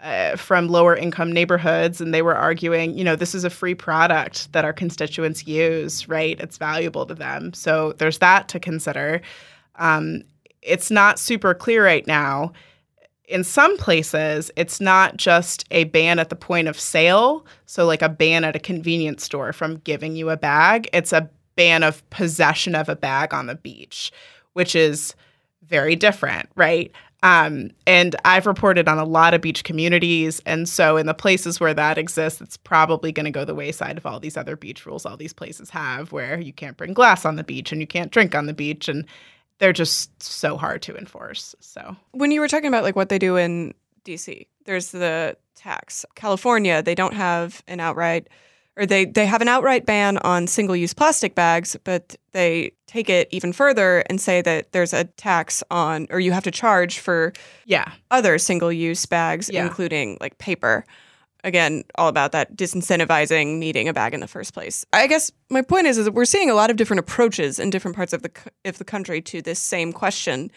Uh, 0.03 0.35
from 0.35 0.67
lower 0.67 0.95
income 0.95 1.31
neighborhoods, 1.31 2.01
and 2.01 2.11
they 2.11 2.23
were 2.23 2.35
arguing, 2.35 2.97
you 2.97 3.03
know, 3.03 3.15
this 3.15 3.35
is 3.35 3.43
a 3.43 3.51
free 3.51 3.75
product 3.75 4.51
that 4.51 4.65
our 4.65 4.73
constituents 4.73 5.45
use, 5.45 6.09
right? 6.09 6.39
It's 6.39 6.57
valuable 6.57 7.05
to 7.05 7.13
them. 7.13 7.53
So 7.53 7.93
there's 7.99 8.17
that 8.17 8.47
to 8.47 8.59
consider. 8.59 9.21
Um, 9.75 10.23
it's 10.63 10.89
not 10.89 11.19
super 11.19 11.53
clear 11.53 11.85
right 11.85 12.07
now 12.07 12.51
in 13.31 13.43
some 13.43 13.77
places, 13.77 14.51
it's 14.55 14.81
not 14.81 15.17
just 15.17 15.65
a 15.71 15.85
ban 15.85 16.19
at 16.19 16.29
the 16.29 16.35
point 16.35 16.67
of 16.67 16.79
sale, 16.79 17.45
so 17.65 17.85
like 17.85 18.01
a 18.01 18.09
ban 18.09 18.43
at 18.43 18.55
a 18.55 18.59
convenience 18.59 19.23
store 19.23 19.53
from 19.53 19.77
giving 19.77 20.15
you 20.15 20.29
a 20.29 20.37
bag. 20.37 20.89
It's 20.93 21.13
a 21.13 21.29
ban 21.55 21.83
of 21.83 22.07
possession 22.09 22.75
of 22.75 22.89
a 22.89 22.95
bag 22.95 23.33
on 23.33 23.47
the 23.47 23.55
beach, 23.55 24.11
which 24.53 24.75
is 24.75 25.15
very 25.63 25.95
different, 25.95 26.49
right? 26.55 26.91
Um, 27.23 27.69
and 27.85 28.15
I've 28.25 28.47
reported 28.47 28.87
on 28.87 28.97
a 28.97 29.05
lot 29.05 29.33
of 29.33 29.41
beach 29.41 29.63
communities. 29.63 30.41
And 30.45 30.67
so, 30.67 30.97
in 30.97 31.05
the 31.05 31.13
places 31.13 31.59
where 31.59 31.73
that 31.73 31.97
exists, 31.97 32.41
it's 32.41 32.57
probably 32.57 33.11
going 33.11 33.25
to 33.25 33.31
go 33.31 33.45
the 33.45 33.55
wayside 33.55 33.97
of 33.97 34.05
all 34.05 34.19
these 34.19 34.37
other 34.37 34.55
beach 34.55 34.85
rules 34.85 35.05
all 35.05 35.17
these 35.17 35.33
places 35.33 35.69
have, 35.69 36.11
where 36.11 36.39
you 36.39 36.51
can't 36.51 36.77
bring 36.77 36.93
glass 36.93 37.25
on 37.25 37.35
the 37.35 37.43
beach 37.43 37.71
and 37.71 37.79
you 37.79 37.87
can't 37.87 38.11
drink 38.11 38.33
on 38.33 38.47
the 38.47 38.53
beach. 38.53 38.89
And 38.89 39.05
they're 39.61 39.71
just 39.71 40.21
so 40.21 40.57
hard 40.57 40.81
to 40.81 40.97
enforce. 40.97 41.55
So 41.59 41.95
when 42.13 42.31
you 42.31 42.41
were 42.41 42.47
talking 42.47 42.67
about 42.67 42.83
like 42.83 42.95
what 42.95 43.09
they 43.09 43.19
do 43.19 43.37
in 43.37 43.75
DC, 44.03 44.47
there's 44.65 44.89
the 44.89 45.37
tax. 45.55 46.03
California, 46.15 46.81
they 46.81 46.95
don't 46.95 47.13
have 47.13 47.63
an 47.67 47.79
outright 47.79 48.27
or 48.75 48.87
they 48.87 49.05
they 49.05 49.27
have 49.27 49.41
an 49.41 49.47
outright 49.47 49.85
ban 49.85 50.17
on 50.17 50.47
single-use 50.47 50.95
plastic 50.95 51.35
bags, 51.35 51.77
but 51.83 52.15
they 52.31 52.71
take 52.87 53.07
it 53.07 53.27
even 53.29 53.53
further 53.53 53.99
and 54.09 54.19
say 54.19 54.41
that 54.41 54.71
there's 54.71 54.93
a 54.93 55.03
tax 55.03 55.63
on 55.69 56.07
or 56.09 56.19
you 56.19 56.31
have 56.31 56.43
to 56.45 56.51
charge 56.51 56.97
for 56.97 57.31
yeah, 57.65 57.91
other 58.09 58.39
single-use 58.39 59.05
bags 59.05 59.47
yeah. 59.47 59.63
including 59.63 60.17
like 60.19 60.39
paper 60.39 60.85
again 61.43 61.83
all 61.95 62.07
about 62.07 62.31
that 62.31 62.55
disincentivizing 62.55 63.57
needing 63.57 63.87
a 63.87 63.93
bag 63.93 64.13
in 64.13 64.19
the 64.19 64.27
first 64.27 64.53
place. 64.53 64.85
I 64.93 65.07
guess 65.07 65.31
my 65.49 65.61
point 65.61 65.87
is 65.87 65.97
is 65.97 66.05
that 66.05 66.13
we're 66.13 66.25
seeing 66.25 66.49
a 66.49 66.55
lot 66.55 66.69
of 66.69 66.77
different 66.77 66.99
approaches 66.99 67.59
in 67.59 67.69
different 67.69 67.95
parts 67.95 68.13
of 68.13 68.21
the 68.21 68.31
of 68.65 68.77
the 68.77 68.85
country 68.85 69.21
to 69.21 69.41
this 69.41 69.59
same 69.59 69.93
question. 69.93 70.51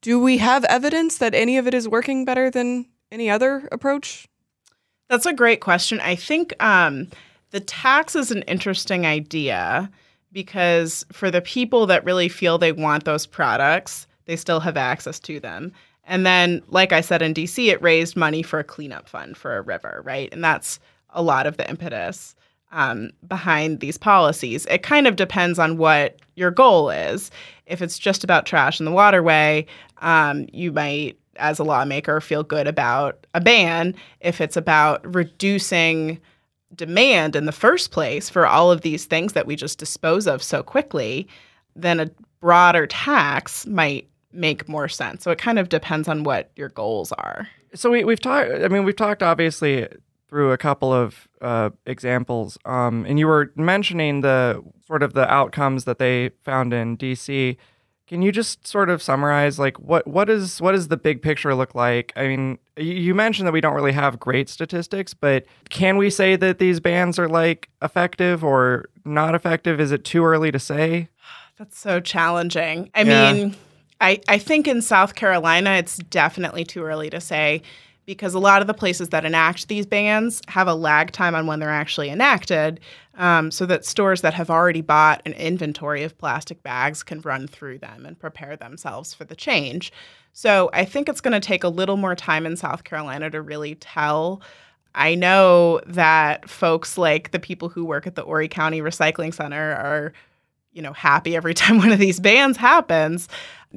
Do 0.00 0.20
we 0.20 0.38
have 0.38 0.64
evidence 0.64 1.18
that 1.18 1.34
any 1.34 1.58
of 1.58 1.66
it 1.66 1.74
is 1.74 1.88
working 1.88 2.24
better 2.24 2.50
than 2.50 2.86
any 3.12 3.30
other 3.30 3.68
approach? 3.70 4.26
That's 5.08 5.26
a 5.26 5.32
great 5.32 5.60
question. 5.60 6.00
I 6.00 6.16
think 6.16 6.54
um, 6.62 7.08
the 7.50 7.60
tax 7.60 8.16
is 8.16 8.30
an 8.30 8.42
interesting 8.42 9.06
idea 9.06 9.90
because 10.32 11.04
for 11.12 11.30
the 11.30 11.42
people 11.42 11.86
that 11.86 12.04
really 12.04 12.28
feel 12.28 12.58
they 12.58 12.72
want 12.72 13.04
those 13.04 13.26
products, 13.26 14.06
they 14.24 14.36
still 14.36 14.60
have 14.60 14.76
access 14.76 15.20
to 15.20 15.38
them. 15.38 15.72
And 16.04 16.26
then, 16.26 16.62
like 16.68 16.92
I 16.92 17.00
said 17.00 17.22
in 17.22 17.34
DC, 17.34 17.68
it 17.68 17.80
raised 17.80 18.16
money 18.16 18.42
for 18.42 18.58
a 18.58 18.64
cleanup 18.64 19.08
fund 19.08 19.36
for 19.36 19.56
a 19.56 19.62
river, 19.62 20.02
right? 20.04 20.28
And 20.32 20.42
that's 20.42 20.80
a 21.10 21.22
lot 21.22 21.46
of 21.46 21.56
the 21.56 21.68
impetus 21.68 22.34
um, 22.72 23.10
behind 23.28 23.80
these 23.80 23.98
policies. 23.98 24.66
It 24.66 24.82
kind 24.82 25.06
of 25.06 25.16
depends 25.16 25.58
on 25.58 25.76
what 25.76 26.16
your 26.34 26.50
goal 26.50 26.90
is. 26.90 27.30
If 27.66 27.82
it's 27.82 27.98
just 27.98 28.24
about 28.24 28.46
trash 28.46 28.80
in 28.80 28.86
the 28.86 28.92
waterway, 28.92 29.66
um, 29.98 30.46
you 30.52 30.72
might, 30.72 31.18
as 31.36 31.58
a 31.58 31.64
lawmaker, 31.64 32.20
feel 32.20 32.42
good 32.42 32.66
about 32.66 33.26
a 33.34 33.40
ban. 33.40 33.94
If 34.20 34.40
it's 34.40 34.56
about 34.56 35.14
reducing 35.14 36.18
demand 36.74 37.36
in 37.36 37.44
the 37.44 37.52
first 37.52 37.90
place 37.90 38.30
for 38.30 38.46
all 38.46 38.72
of 38.72 38.80
these 38.80 39.04
things 39.04 39.34
that 39.34 39.46
we 39.46 39.54
just 39.54 39.78
dispose 39.78 40.26
of 40.26 40.42
so 40.42 40.62
quickly, 40.62 41.28
then 41.76 42.00
a 42.00 42.10
broader 42.40 42.86
tax 42.86 43.66
might 43.66 44.08
make 44.32 44.68
more 44.68 44.88
sense. 44.88 45.22
So 45.24 45.30
it 45.30 45.38
kind 45.38 45.58
of 45.58 45.68
depends 45.68 46.08
on 46.08 46.24
what 46.24 46.50
your 46.56 46.68
goals 46.70 47.12
are. 47.12 47.48
So 47.74 47.90
we, 47.90 48.04
we've 48.04 48.20
talked. 48.20 48.50
I 48.50 48.68
mean, 48.68 48.84
we've 48.84 48.96
talked 48.96 49.22
obviously 49.22 49.88
through 50.28 50.52
a 50.52 50.58
couple 50.58 50.92
of 50.92 51.28
uh, 51.40 51.70
examples, 51.86 52.58
um, 52.64 53.04
and 53.06 53.18
you 53.18 53.26
were 53.26 53.52
mentioning 53.56 54.20
the 54.22 54.62
sort 54.86 55.02
of 55.02 55.12
the 55.14 55.30
outcomes 55.30 55.84
that 55.84 55.98
they 55.98 56.30
found 56.42 56.72
in 56.72 56.96
DC. 56.96 57.56
Can 58.08 58.20
you 58.20 58.30
just 58.32 58.66
sort 58.66 58.90
of 58.90 59.02
summarize 59.02 59.58
like 59.58 59.78
what 59.78 60.06
what 60.06 60.28
is 60.28 60.60
what 60.60 60.72
does 60.72 60.88
the 60.88 60.98
big 60.98 61.22
picture 61.22 61.54
look 61.54 61.74
like? 61.74 62.12
I 62.14 62.28
mean, 62.28 62.58
you 62.76 63.14
mentioned 63.14 63.46
that 63.46 63.52
we 63.52 63.62
don't 63.62 63.74
really 63.74 63.92
have 63.92 64.20
great 64.20 64.50
statistics, 64.50 65.14
but 65.14 65.46
can 65.70 65.96
we 65.96 66.10
say 66.10 66.36
that 66.36 66.58
these 66.58 66.78
bans 66.78 67.18
are 67.18 67.28
like 67.28 67.70
effective 67.80 68.44
or 68.44 68.86
not 69.06 69.34
effective? 69.34 69.80
Is 69.80 69.92
it 69.92 70.04
too 70.04 70.24
early 70.26 70.50
to 70.52 70.58
say? 70.58 71.08
That's 71.58 71.78
so 71.78 72.00
challenging. 72.00 72.90
I 72.94 73.02
Yeah. 73.02 73.32
mean, 73.32 73.56
I, 74.02 74.20
I 74.28 74.38
think 74.38 74.66
in 74.66 74.82
South 74.82 75.14
Carolina, 75.14 75.70
it's 75.74 75.96
definitely 75.96 76.64
too 76.64 76.82
early 76.82 77.08
to 77.10 77.20
say 77.20 77.62
because 78.04 78.34
a 78.34 78.40
lot 78.40 78.60
of 78.60 78.66
the 78.66 78.74
places 78.74 79.10
that 79.10 79.24
enact 79.24 79.68
these 79.68 79.86
bans 79.86 80.42
have 80.48 80.66
a 80.66 80.74
lag 80.74 81.12
time 81.12 81.36
on 81.36 81.46
when 81.46 81.60
they're 81.60 81.70
actually 81.70 82.10
enacted, 82.10 82.80
um, 83.14 83.50
so 83.52 83.64
that 83.66 83.84
stores 83.84 84.22
that 84.22 84.34
have 84.34 84.50
already 84.50 84.80
bought 84.80 85.22
an 85.24 85.32
inventory 85.34 86.02
of 86.02 86.18
plastic 86.18 86.62
bags 86.64 87.04
can 87.04 87.20
run 87.20 87.46
through 87.46 87.78
them 87.78 88.04
and 88.04 88.18
prepare 88.18 88.56
themselves 88.56 89.14
for 89.14 89.24
the 89.24 89.36
change. 89.36 89.92
So 90.32 90.68
I 90.72 90.84
think 90.84 91.08
it's 91.08 91.20
going 91.20 91.40
to 91.40 91.46
take 91.46 91.62
a 91.62 91.68
little 91.68 91.96
more 91.96 92.16
time 92.16 92.44
in 92.44 92.56
South 92.56 92.84
Carolina 92.84 93.30
to 93.30 93.40
really 93.40 93.76
tell. 93.76 94.42
I 94.94 95.14
know 95.14 95.80
that 95.86 96.48
folks 96.50 96.98
like 96.98 97.30
the 97.30 97.38
people 97.38 97.68
who 97.68 97.84
work 97.84 98.06
at 98.06 98.16
the 98.16 98.22
Horry 98.22 98.48
County 98.48 98.80
Recycling 98.80 99.32
Center 99.32 99.74
are 99.74 100.12
you 100.72 100.82
know 100.82 100.92
happy 100.92 101.36
every 101.36 101.54
time 101.54 101.78
one 101.78 101.92
of 101.92 101.98
these 101.98 102.18
bans 102.18 102.56
happens 102.56 103.28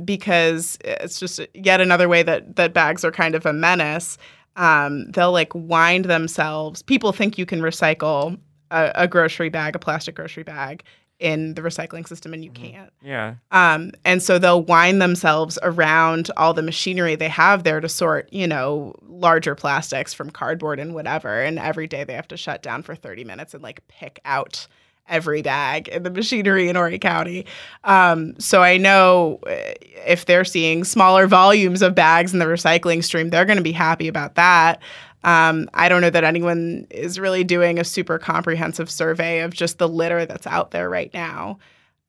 because 0.04 0.78
it's 0.84 1.20
just 1.20 1.40
yet 1.54 1.80
another 1.82 2.10
way 2.10 2.24
that 2.24 2.56
that 2.56 2.74
bags 2.74 3.06
are 3.06 3.12
kind 3.12 3.36
of 3.36 3.46
a 3.46 3.54
menace 3.54 4.18
um, 4.58 5.10
they'll 5.12 5.32
like 5.32 5.54
wind 5.54 6.06
themselves 6.06 6.82
people 6.82 7.12
think 7.12 7.38
you 7.38 7.46
can 7.46 7.62
recycle 7.62 8.38
a, 8.72 8.92
a 8.96 9.08
grocery 9.08 9.50
bag 9.50 9.76
a 9.76 9.80
plastic 9.80 10.16
grocery 10.16 10.44
bag 10.44 10.84
in 11.20 11.54
the 11.54 11.62
recycling 11.62 12.06
system 12.06 12.34
and 12.34 12.44
you 12.44 12.52
can't 12.52 12.92
Yeah. 13.02 13.36
um, 13.52 13.92
and 14.04 14.22
so 14.22 14.38
they'll 14.38 14.62
wind 14.62 15.02
themselves 15.02 15.58
around 15.64 16.30
all 16.36 16.54
the 16.54 16.62
machinery 16.62 17.16
they 17.16 17.30
have 17.30 17.64
there 17.64 17.80
to 17.80 17.88
sort, 17.88 18.28
you 18.34 18.46
know, 18.46 18.94
larger 19.02 19.56
plastics 19.56 20.14
from 20.14 20.30
cardboard 20.30 20.78
and 20.78 20.94
whatever. 20.94 21.42
And 21.42 21.58
every 21.58 21.88
day 21.88 22.04
they 22.04 22.16
have 22.16 22.28
to 22.28 22.36
shut 22.38 22.62
down 22.62 22.84
for 22.84 22.96
30 22.96 23.24
minutes 23.24 23.54
and 23.54 23.64
like 23.64 23.88
pick 23.88 24.20
out 24.26 24.68
every 25.08 25.42
bag 25.42 25.88
in 25.88 26.04
the 26.04 26.10
machinery 26.10 26.70
in 26.70 26.76
Horry 26.76 27.00
County. 27.00 27.46
Um, 27.84 28.40
so 28.40 28.64
I 28.64 28.78
know 28.78 29.40
uh, 29.48 29.74
if 30.06 30.26
they're 30.26 30.46
seeing 30.46 30.84
smaller 30.84 31.28
volumes 31.28 31.82
of 31.82 31.96
bags 31.96 32.34
in 32.34 32.40
the 32.40 32.46
recycling 32.46 33.04
stream, 33.04 33.30
they're 33.30 33.46
going 33.46 33.58
to 33.58 33.64
be 33.64 33.72
happy 33.72 34.08
about 34.08 34.36
that. 34.36 34.82
Um, 35.24 35.70
I 35.74 35.90
don't 35.90 36.02
know 36.02 36.12
that 36.12 36.24
anyone 36.24 36.86
is 36.92 37.20
really 37.20 37.44
doing 37.44 37.80
a 37.80 37.84
super 37.84 38.20
comprehensive 38.20 38.92
survey 38.92 39.40
of 39.40 39.54
just 39.54 39.80
the 39.80 39.90
litter 39.90 40.26
that's 40.26 40.46
out 40.46 40.72
there 40.72 40.90
right 40.90 41.12
now. 41.14 41.58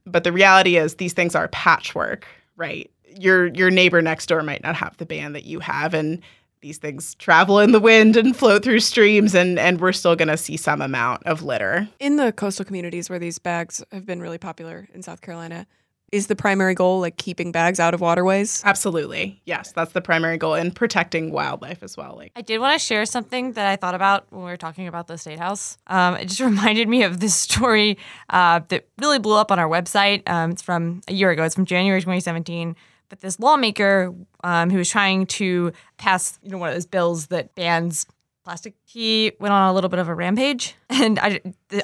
But 0.05 0.25
the 0.25 0.33
reality 0.33 0.76
is 0.76 0.97
these 0.97 1.15
things 1.15 1.35
are 1.35 1.49
patchwork, 1.49 2.26
right? 2.57 2.91
Your 3.19 3.47
your 3.47 3.71
neighbor 3.71 4.03
next 4.03 4.26
door 4.26 4.43
might 4.43 4.62
not 4.62 4.76
have 4.76 4.97
the 4.99 5.07
ban 5.07 5.33
that 5.33 5.45
you 5.45 5.61
have 5.61 5.95
and 5.95 6.23
these 6.66 6.78
things 6.78 7.14
travel 7.14 7.61
in 7.61 7.70
the 7.70 7.78
wind 7.78 8.16
and 8.16 8.37
float 8.37 8.64
through 8.64 8.80
streams 8.80 9.37
and 9.37 9.56
and 9.56 9.80
we're 9.80 9.92
still 9.92 10.16
going 10.16 10.26
to 10.26 10.37
see 10.37 10.56
some 10.56 10.82
amount 10.82 11.25
of 11.25 11.44
litter. 11.44 11.88
In 12.00 12.16
the 12.16 12.32
coastal 12.32 12.64
communities 12.64 13.08
where 13.08 13.20
these 13.20 13.38
bags 13.38 13.85
have 13.92 14.04
been 14.04 14.20
really 14.20 14.38
popular 14.38 14.88
in 14.92 15.00
South 15.00 15.20
Carolina, 15.20 15.68
is 16.11 16.26
the 16.26 16.35
primary 16.35 16.75
goal 16.75 16.99
like 16.99 17.18
keeping 17.18 17.52
bags 17.52 17.78
out 17.78 17.94
of 17.94 18.00
waterways? 18.00 18.62
Absolutely. 18.64 19.40
Yes, 19.44 19.70
that's 19.70 19.92
the 19.92 20.00
primary 20.00 20.38
goal 20.38 20.54
and 20.54 20.75
protecting 20.75 21.30
wildlife 21.30 21.85
as 21.85 21.96
well. 21.96 22.16
Like 22.16 22.32
I 22.35 22.42
did 22.42 22.58
want 22.58 22.80
to 22.80 22.85
share 22.85 23.06
something 23.06 23.52
that 23.52 23.68
I 23.68 23.76
thought 23.76 23.94
about 23.94 24.26
when 24.30 24.42
we 24.42 24.50
were 24.50 24.56
talking 24.56 24.88
about 24.88 25.06
the 25.06 25.18
state 25.18 25.38
house. 25.38 25.78
Um, 25.87 26.16
it 26.16 26.26
just 26.26 26.40
reminded 26.52 26.88
me 26.88 27.04
of 27.04 27.20
this 27.20 27.37
story 27.37 27.96
uh, 28.30 28.61
that 28.70 28.88
really 28.99 29.20
blew 29.20 29.37
up 29.37 29.52
on 29.52 29.61
our 29.61 29.68
website. 29.68 30.28
Um, 30.28 30.50
it's 30.50 30.62
from 30.62 31.02
a 31.06 31.12
year 31.12 31.30
ago. 31.30 31.44
It's 31.44 31.54
from 31.54 31.64
January 31.64 32.00
2017. 32.00 32.75
But 33.08 33.20
this 33.20 33.38
lawmaker 33.38 34.14
um, 34.42 34.70
who 34.70 34.78
was 34.78 34.90
trying 34.90 35.26
to 35.26 35.72
pass, 35.96 36.38
you 36.42 36.50
know, 36.50 36.58
one 36.58 36.68
of 36.68 36.75
those 36.75 36.86
bills 36.86 37.28
that 37.28 37.54
bans 37.54 38.06
plastic, 38.44 38.75
he 38.84 39.32
went 39.40 39.52
on 39.52 39.68
a 39.68 39.72
little 39.72 39.90
bit 39.90 39.98
of 39.98 40.08
a 40.08 40.14
rampage. 40.14 40.75
And 40.88 41.18
I, 41.18 41.40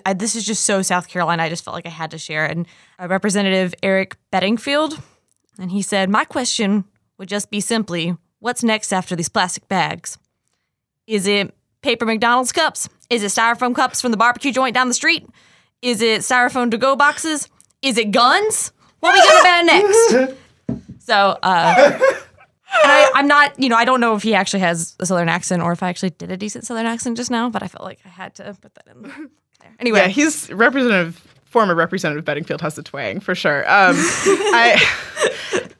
I, 0.06 0.14
this 0.14 0.34
is 0.34 0.44
just 0.44 0.64
so 0.64 0.80
South 0.80 1.06
Carolina. 1.06 1.42
I 1.42 1.50
just 1.50 1.64
felt 1.64 1.74
like 1.74 1.84
I 1.86 1.90
had 1.90 2.12
to 2.12 2.18
share. 2.18 2.46
And 2.46 2.66
uh, 2.98 3.08
Representative 3.08 3.74
Eric 3.82 4.16
Bedingfield, 4.30 4.98
and 5.58 5.70
he 5.70 5.82
said, 5.82 6.08
"My 6.08 6.24
question 6.24 6.84
would 7.18 7.28
just 7.28 7.50
be 7.50 7.60
simply, 7.60 8.16
what's 8.38 8.64
next 8.64 8.90
after 8.90 9.14
these 9.14 9.28
plastic 9.28 9.68
bags?" 9.68 10.18
Is 11.06 11.26
it 11.26 11.54
paper 11.82 12.06
McDonald's 12.06 12.52
cups? 12.52 12.88
Is 13.10 13.22
it 13.22 13.26
styrofoam 13.26 13.74
cups 13.74 14.00
from 14.00 14.12
the 14.12 14.16
barbecue 14.16 14.50
joint 14.50 14.74
down 14.74 14.88
the 14.88 14.94
street? 14.94 15.28
Is 15.82 16.00
it 16.00 16.22
styrofoam 16.22 16.70
to 16.70 16.78
go 16.78 16.96
boxes? 16.96 17.50
Is 17.82 17.98
it 17.98 18.12
guns? 18.12 18.72
What 19.00 19.14
are 19.14 19.20
we 19.20 19.28
gonna 19.28 19.42
ban 19.42 19.66
next? 20.26 20.36
So, 21.12 21.38
uh, 21.42 21.74
and 22.82 22.90
I, 22.90 23.10
I'm 23.14 23.26
not, 23.26 23.60
you 23.60 23.68
know, 23.68 23.76
I 23.76 23.84
don't 23.84 24.00
know 24.00 24.14
if 24.14 24.22
he 24.22 24.34
actually 24.34 24.60
has 24.60 24.96
a 24.98 25.04
southern 25.04 25.28
accent 25.28 25.62
or 25.62 25.72
if 25.72 25.82
I 25.82 25.90
actually 25.90 26.10
did 26.10 26.32
a 26.32 26.38
decent 26.38 26.64
southern 26.64 26.86
accent 26.86 27.18
just 27.18 27.30
now, 27.30 27.50
but 27.50 27.62
I 27.62 27.68
felt 27.68 27.84
like 27.84 27.98
I 28.06 28.08
had 28.08 28.34
to 28.36 28.56
put 28.58 28.74
that 28.74 28.86
in 28.86 29.02
there. 29.02 29.28
Anyway, 29.78 29.98
Yeah, 29.98 30.08
he's 30.08 30.50
representative. 30.50 31.28
Former 31.44 31.74
Representative 31.74 32.24
Bedingfield 32.24 32.62
has 32.62 32.76
the 32.76 32.82
twang 32.82 33.20
for 33.20 33.34
sure. 33.34 33.60
Um, 33.70 33.94
I, 33.98 34.82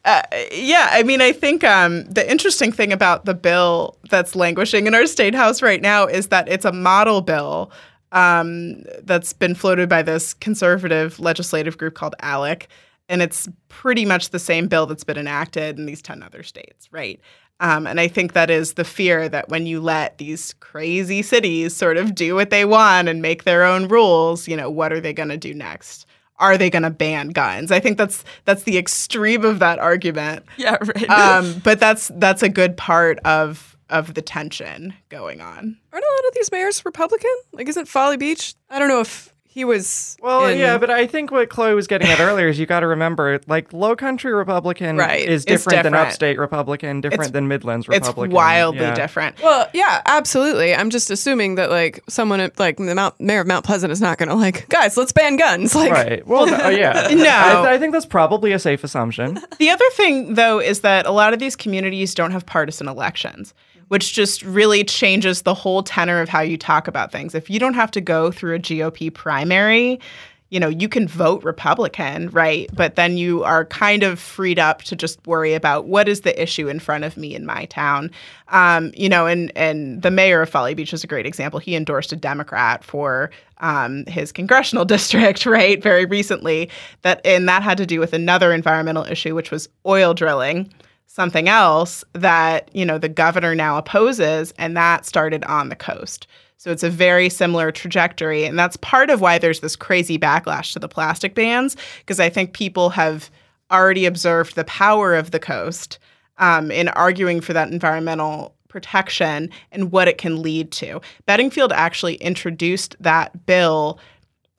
uh, 0.05 0.21
yeah, 0.53 0.91
I 0.93 1.03
mean, 1.03 1.23
I 1.23 1.33
think 1.33 1.65
um, 1.65 2.05
the 2.05 2.31
interesting 2.31 2.71
thing 2.71 2.93
about 2.93 3.25
the 3.25 3.33
bill 3.33 3.97
that's 4.11 4.37
languishing 4.37 4.87
in 4.87 4.95
our 4.95 5.07
state 5.07 5.35
house 5.35 5.63
right 5.63 5.81
now 5.81 6.05
is 6.05 6.29
that 6.29 6.47
it's 6.47 6.67
a 6.67 6.73
model 6.73 7.23
bill 7.23 7.73
um, 8.13 8.83
that's 9.03 9.33
been 9.33 9.55
floated 9.55 9.89
by 9.89 10.03
this 10.03 10.35
conservative 10.35 11.19
legislative 11.19 11.79
group 11.79 11.95
called 11.95 12.15
ALEC, 12.23 12.67
and 13.13 13.21
it's 13.21 13.47
pretty 13.69 14.07
much 14.07 14.31
the 14.31 14.39
same 14.39 14.69
bill 14.69 14.87
that's 14.87 15.05
been 15.05 15.19
enacted 15.19 15.79
in 15.79 15.85
these 15.85 16.01
ten 16.01 16.23
other 16.23 16.43
states, 16.43 16.89
right? 16.91 17.21
Um, 17.61 17.87
and 17.87 18.01
I 18.01 18.09
think 18.09 18.33
that 18.33 18.51
is 18.51 18.73
the 18.73 18.85
fear 18.85 19.29
that 19.29 19.51
when 19.51 19.67
you 19.67 19.81
let 19.81 20.19
these 20.19 20.55
crazy 20.55 21.23
cities 21.23 21.77
sort 21.77 21.99
of 21.99 22.15
do 22.15 22.35
what 22.35 22.51
they 22.51 22.65
want 22.65 23.09
and 23.09 23.23
make 23.23 23.45
their 23.45 23.65
own 23.65 23.87
rules, 23.87 24.49
you 24.49 24.57
know, 24.57 24.69
what 24.69 24.93
are 24.93 25.01
they 25.01 25.13
going 25.13 25.29
to 25.29 25.37
do 25.37 25.55
next? 25.55 26.07
Are 26.39 26.57
they 26.59 26.71
going 26.71 26.83
to 26.83 26.91
ban 26.91 27.29
guns? 27.29 27.71
I 27.71 27.79
think 27.79 27.99
that's 27.99 28.25
that's 28.47 28.63
the 28.65 28.79
extreme 28.79 29.45
of 29.45 29.59
that 29.59 29.79
argument. 29.79 30.45
yeah, 30.57 30.79
right. 30.81 31.11
Um, 31.11 31.61
but 31.65 31.79
that's 31.79 32.11
that's 32.17 32.43
a 32.43 32.49
good 32.49 32.77
part 32.79 33.19
of 33.21 33.77
of 33.91 34.15
the 34.15 34.23
tension 34.23 34.95
going 35.11 35.43
on. 35.43 35.77
Aren't 35.93 36.05
a 36.05 36.15
lot 36.17 36.29
of 36.29 36.35
these 36.35 36.51
mayors 36.51 36.85
Republican? 36.85 37.31
Like, 37.53 37.69
isn't 37.69 37.87
Folly 37.87 38.17
Beach? 38.17 38.55
I 38.71 38.79
don't 38.79 38.89
know 38.89 39.01
if 39.01 39.32
he 39.55 39.65
was. 39.67 40.17
Well, 40.23 40.47
in- 40.47 40.59
yeah, 40.59 40.79
but 40.79 40.89
I 40.89 41.07
think 41.07 41.31
what 41.31 41.51
Chloe 41.51 41.75
was 41.75 41.87
getting 41.87 42.09
at 42.09 42.21
earlier 42.21 42.49
is 42.49 42.59
you 42.59 42.65
got 42.65 42.81
to 42.81 42.87
remember, 42.87 43.39
like, 43.47 43.73
Low 43.75 43.95
Country 43.95 44.33
Republican 44.33 44.97
Right. 44.97 45.29
is 45.29 45.45
It's 45.45 45.65
different, 45.65 45.83
than. 45.83 45.95
Upstate 45.95 46.39
Republican, 46.39 47.01
different 47.03 47.21
It's- 47.21 47.33
than 47.33 47.49
Midlands 47.49 47.87
republican 47.87 48.01
It's 48.03 48.09
Republican. 48.09 48.35
wildly 48.35 48.81
Yeah. 48.81 48.95
different. 48.95 49.43
Well, 49.43 49.69
yeah, 49.75 50.01
absolutely. 50.07 50.75
I'm 50.75 50.89
just 50.89 51.11
assuming 51.11 51.57
that 51.57 51.71
like 51.71 52.01
someone 52.09 52.41
at, 52.41 52.59
like 52.59 52.79
the 52.79 52.95
Mount, 52.95 53.21
mayor 53.21 53.41
of 53.43 53.47
Mount 53.47 53.65
Pleasant 53.67 53.93
is 53.93 54.01
not 54.01 54.17
going 54.17 54.31
to 54.31 54.35
like, 54.35 54.69
guys, 54.71 54.97
let's 54.97 55.13
ban 55.13 55.37
guns. 55.37 55.75
Like, 55.83 55.93
Right. 55.93 56.27
Well, 56.27 56.47
no, 56.47 56.69
yeah. 56.69 57.09
No. 57.13 57.29
I, 57.65 57.75
I 57.75 57.79
think 57.79 57.93
that's 57.93 58.07
probably 58.07 58.53
a 58.53 58.59
safe 58.59 58.83
assumption. 58.85 59.39
The 59.59 59.69
other 59.71 59.85
thing, 59.93 60.35
though, 60.35 60.61
is 60.61 60.81
that 60.81 61.05
a 61.07 61.11
lot 61.13 61.33
of 61.35 61.39
these 61.41 61.57
communities 61.57 62.15
don't 62.15 62.31
have 62.31 62.47
partisan 62.47 62.89
elections, 62.89 63.53
which 63.93 64.15
just 64.15 64.43
really 64.43 64.83
changes 64.85 65.43
the 65.43 65.53
whole 65.53 65.83
tenor 65.83 66.23
of 66.23 66.27
how 66.31 66.41
you 66.41 66.57
talk 66.57 66.89
about 66.89 67.13
things. 67.13 67.35
If 67.35 67.51
you 67.51 67.59
don't 67.59 67.75
have 67.75 67.91
to 67.91 68.01
go 68.01 68.31
through 68.33 68.55
a 68.55 68.59
GOP 68.59 69.13
primary, 69.13 70.01
you 70.49 70.59
know, 70.59 70.71
you 70.71 70.89
can 70.89 71.07
vote 71.07 71.45
Republican, 71.45 72.31
right? 72.31 72.71
But 72.73 72.97
then 72.97 73.19
you 73.19 73.45
are 73.45 73.67
kind 73.67 74.03
of 74.03 74.19
freed 74.19 74.59
up 74.59 74.81
to 74.85 74.97
just 74.97 75.19
worry 75.27 75.53
about 75.53 75.89
what 75.89 76.09
is 76.09 76.23
the 76.23 76.43
issue 76.43 76.69
in 76.69 76.79
front 76.79 77.05
of 77.05 77.19
me 77.19 77.35
in 77.35 77.45
my 77.45 77.67
town. 77.67 78.11
Um, 78.49 78.93
you 78.97 79.11
know, 79.11 79.27
and 79.27 79.53
and 79.55 80.01
the 80.01 80.11
mayor 80.11 80.41
of 80.41 80.49
Folly 80.49 80.73
Beach 80.73 80.95
is 80.95 81.05
a 81.05 81.07
great 81.07 81.27
example. 81.27 81.61
He 81.61 81.77
endorsed 81.77 82.15
a 82.15 82.17
Democrat 82.17 82.83
for 82.85 83.31
um, 83.59 84.07
his 84.07 84.33
congressional 84.33 84.85
district, 84.87 85.45
right, 85.45 85.83
very 85.83 86.07
recently. 86.07 86.71
That 87.03 87.21
and 87.27 87.47
that 87.47 87.63
had 87.63 87.77
to 87.77 87.85
do 87.85 88.01
with 88.01 88.15
another 88.15 88.55
environmental 88.55 89.05
issue, 89.05 89.35
which 89.35 89.51
was 89.51 89.69
oil 89.85 90.15
drilling 90.15 90.73
something 91.07 91.49
else 91.49 92.05
that 92.13 92.75
you 92.75 92.85
know 92.85 92.99
the 92.99 93.09
governor 93.09 93.55
now 93.55 93.77
opposes 93.77 94.53
and 94.59 94.77
that 94.77 95.05
started 95.05 95.45
on 95.45 95.69
the 95.69 95.77
coast 95.77 96.27
so 96.57 96.71
it's 96.71 96.83
a 96.83 96.91
very 96.91 97.29
similar 97.29 97.71
trajectory 97.71 98.45
and 98.45 98.59
that's 98.59 98.77
part 98.79 99.11
of 99.11 99.21
why 99.21 99.39
there's 99.39 99.61
this 99.61 99.77
crazy 99.77 100.19
backlash 100.19 100.73
to 100.73 100.79
the 100.79 100.89
plastic 100.89 101.35
bans 101.35 101.77
because 101.99 102.21
i 102.21 102.29
think 102.29 102.53
people 102.53 102.91
have 102.91 103.31
already 103.71 104.07
observed 104.07 104.55
the 104.55 104.65
power 104.65 105.15
of 105.15 105.31
the 105.31 105.41
coast 105.41 105.99
um, 106.39 106.71
in 106.71 106.89
arguing 106.89 107.41
for 107.41 107.53
that 107.53 107.71
environmental 107.71 108.55
protection 108.69 109.51
and 109.71 109.93
what 109.93 110.09
it 110.09 110.19
can 110.19 110.41
lead 110.41 110.71
to 110.73 111.01
bedingfield 111.27 111.73
actually 111.73 112.15
introduced 112.17 112.97
that 113.01 113.45
bill 113.47 113.99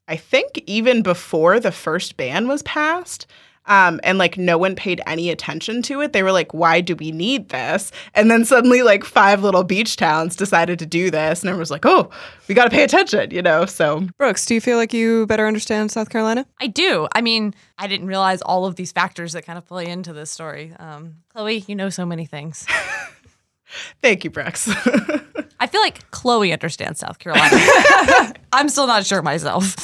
I 0.08 0.18
think 0.18 0.62
even 0.66 1.02
before 1.02 1.60
the 1.60 1.72
first 1.72 2.18
ban 2.18 2.48
was 2.48 2.62
passed. 2.64 3.26
Um, 3.66 4.00
and 4.04 4.18
like 4.18 4.38
no 4.38 4.58
one 4.58 4.76
paid 4.76 5.02
any 5.08 5.30
attention 5.30 5.82
to 5.84 6.02
it. 6.02 6.14
They 6.14 6.24
were 6.24 6.32
like, 6.32 6.54
why 6.54 6.82
do 6.82 6.96
we 6.96 7.12
need 7.12 7.50
this? 7.50 7.92
And 8.14 8.30
then 8.30 8.46
suddenly, 8.46 8.84
like 8.84 9.04
five 9.04 9.42
little 9.44 9.64
beach 9.64 9.96
towns 9.96 10.36
decided 10.36 10.80
to 10.80 10.86
do 10.86 11.10
this. 11.10 11.42
And 11.42 11.50
everyone 11.50 11.60
was 11.60 11.72
like, 11.72 11.86
oh, 11.86 12.10
we 12.48 12.56
got 12.56 12.66
to 12.66 12.70
pay 12.70 12.84
attention, 12.84 13.32
you 13.32 13.42
know? 13.42 13.66
So 13.66 14.08
Brooks, 14.18 14.46
do 14.46 14.54
you 14.54 14.62
feel 14.62 14.78
like 14.78 14.94
you 14.94 15.26
better 15.28 15.48
understand 15.48 15.92
South 15.92 16.10
Carolina? 16.10 16.46
I 16.60 16.68
do. 16.68 17.08
I 17.14 17.22
mean, 17.22 17.54
I 17.78 17.88
didn't 17.88 18.08
realize 18.08 18.42
all 18.42 18.66
of 18.66 18.76
these 18.76 18.92
factors 18.92 19.34
that 19.34 19.46
kind 19.46 19.58
of 19.58 19.66
play 19.66 19.88
into 19.88 20.14
this 20.14 20.30
story. 20.32 20.74
Um, 20.78 21.16
Chloe, 21.30 21.64
you 21.68 21.76
know 21.76 21.90
so 21.90 22.06
many 22.06 22.26
things. 22.26 22.66
thank 24.02 24.24
you, 24.24 24.30
Brooks. 24.30 24.70
I 25.60 25.68
feel 25.68 25.82
like 25.82 26.10
Chloe 26.12 26.52
understands 26.52 27.00
South 27.00 27.20
Carolina. 27.20 27.56
I'm 28.54 28.68
still 28.68 28.88
not 28.88 29.06
sure 29.06 29.22
myself. 29.22 29.76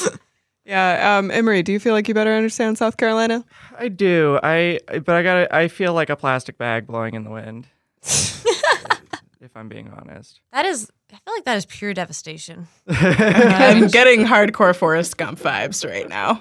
Yeah, 0.69 1.17
um, 1.17 1.31
Emery, 1.31 1.63
do 1.63 1.71
you 1.71 1.79
feel 1.79 1.93
like 1.93 2.07
you 2.07 2.13
better 2.13 2.31
understand 2.31 2.77
South 2.77 2.97
Carolina? 2.97 3.43
I 3.75 3.87
do. 3.87 4.39
I 4.43 4.79
but 4.87 5.09
I 5.09 5.23
got 5.23 5.51
I 5.51 5.67
feel 5.67 5.95
like 5.95 6.11
a 6.11 6.15
plastic 6.15 6.59
bag 6.59 6.85
blowing 6.85 7.15
in 7.15 7.23
the 7.23 7.31
wind. 7.31 7.65
if 8.03 9.55
I'm 9.55 9.67
being 9.67 9.89
honest. 9.89 10.41
That 10.51 10.67
is, 10.67 10.91
I 11.11 11.15
feel 11.15 11.33
like 11.33 11.45
that 11.45 11.57
is 11.57 11.65
pure 11.65 11.95
devastation. 11.95 12.67
I'm 12.87 13.87
getting 13.87 14.25
hardcore 14.25 14.75
Forrest 14.75 15.17
Gump 15.17 15.39
vibes 15.39 15.89
right 15.89 16.07
now. 16.07 16.39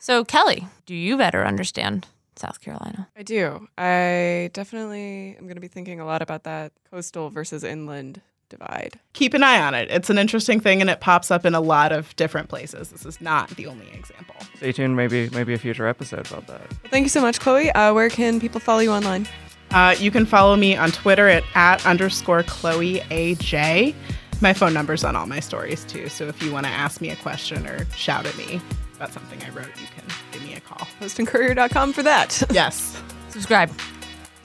So, 0.00 0.24
Kelly, 0.24 0.66
do 0.84 0.94
you 0.96 1.16
better 1.16 1.46
understand 1.46 2.08
South 2.34 2.60
Carolina? 2.60 3.08
I 3.16 3.22
do. 3.22 3.68
I 3.78 4.50
definitely 4.52 5.36
am 5.38 5.44
going 5.44 5.54
to 5.54 5.60
be 5.60 5.68
thinking 5.68 6.00
a 6.00 6.06
lot 6.06 6.22
about 6.22 6.42
that 6.42 6.72
coastal 6.90 7.30
versus 7.30 7.62
inland 7.62 8.20
divide. 8.50 9.00
Keep 9.14 9.32
an 9.34 9.42
eye 9.42 9.60
on 9.60 9.72
it. 9.74 9.90
It's 9.90 10.10
an 10.10 10.18
interesting 10.18 10.60
thing 10.60 10.80
and 10.82 10.90
it 10.90 11.00
pops 11.00 11.30
up 11.30 11.46
in 11.46 11.54
a 11.54 11.60
lot 11.60 11.92
of 11.92 12.14
different 12.16 12.48
places. 12.50 12.90
This 12.90 13.06
is 13.06 13.20
not 13.20 13.48
the 13.50 13.66
only 13.66 13.88
example. 13.92 14.34
Stay 14.56 14.72
tuned. 14.72 14.96
Maybe 14.96 15.30
maybe 15.30 15.54
a 15.54 15.58
future 15.58 15.86
episode 15.86 16.30
about 16.30 16.46
that. 16.48 16.60
Well, 16.60 16.90
thank 16.90 17.04
you 17.04 17.08
so 17.08 17.22
much, 17.22 17.40
Chloe. 17.40 17.70
Uh, 17.70 17.94
where 17.94 18.10
can 18.10 18.38
people 18.40 18.60
follow 18.60 18.80
you 18.80 18.92
online? 18.92 19.26
Uh, 19.70 19.94
you 19.98 20.10
can 20.10 20.26
follow 20.26 20.56
me 20.56 20.76
on 20.76 20.90
Twitter 20.90 21.28
at, 21.28 21.44
at 21.54 21.84
underscore 21.86 22.42
Chloe 22.42 23.00
AJ. 23.10 23.94
My 24.42 24.52
phone 24.52 24.74
number's 24.74 25.04
on 25.04 25.14
all 25.16 25.26
my 25.26 25.40
stories 25.40 25.84
too. 25.84 26.08
So 26.08 26.26
if 26.26 26.42
you 26.42 26.52
want 26.52 26.66
to 26.66 26.72
ask 26.72 27.00
me 27.00 27.10
a 27.10 27.16
question 27.16 27.66
or 27.66 27.86
shout 27.94 28.26
at 28.26 28.36
me 28.36 28.60
about 28.96 29.12
something 29.12 29.42
I 29.44 29.50
wrote, 29.50 29.68
you 29.80 29.86
can 29.94 30.04
give 30.32 30.42
me 30.42 30.54
a 30.54 30.60
call. 30.60 30.86
PostandCourier.com 31.00 31.92
for 31.92 32.02
that. 32.02 32.42
Yes. 32.52 33.00
Subscribe. 33.28 33.70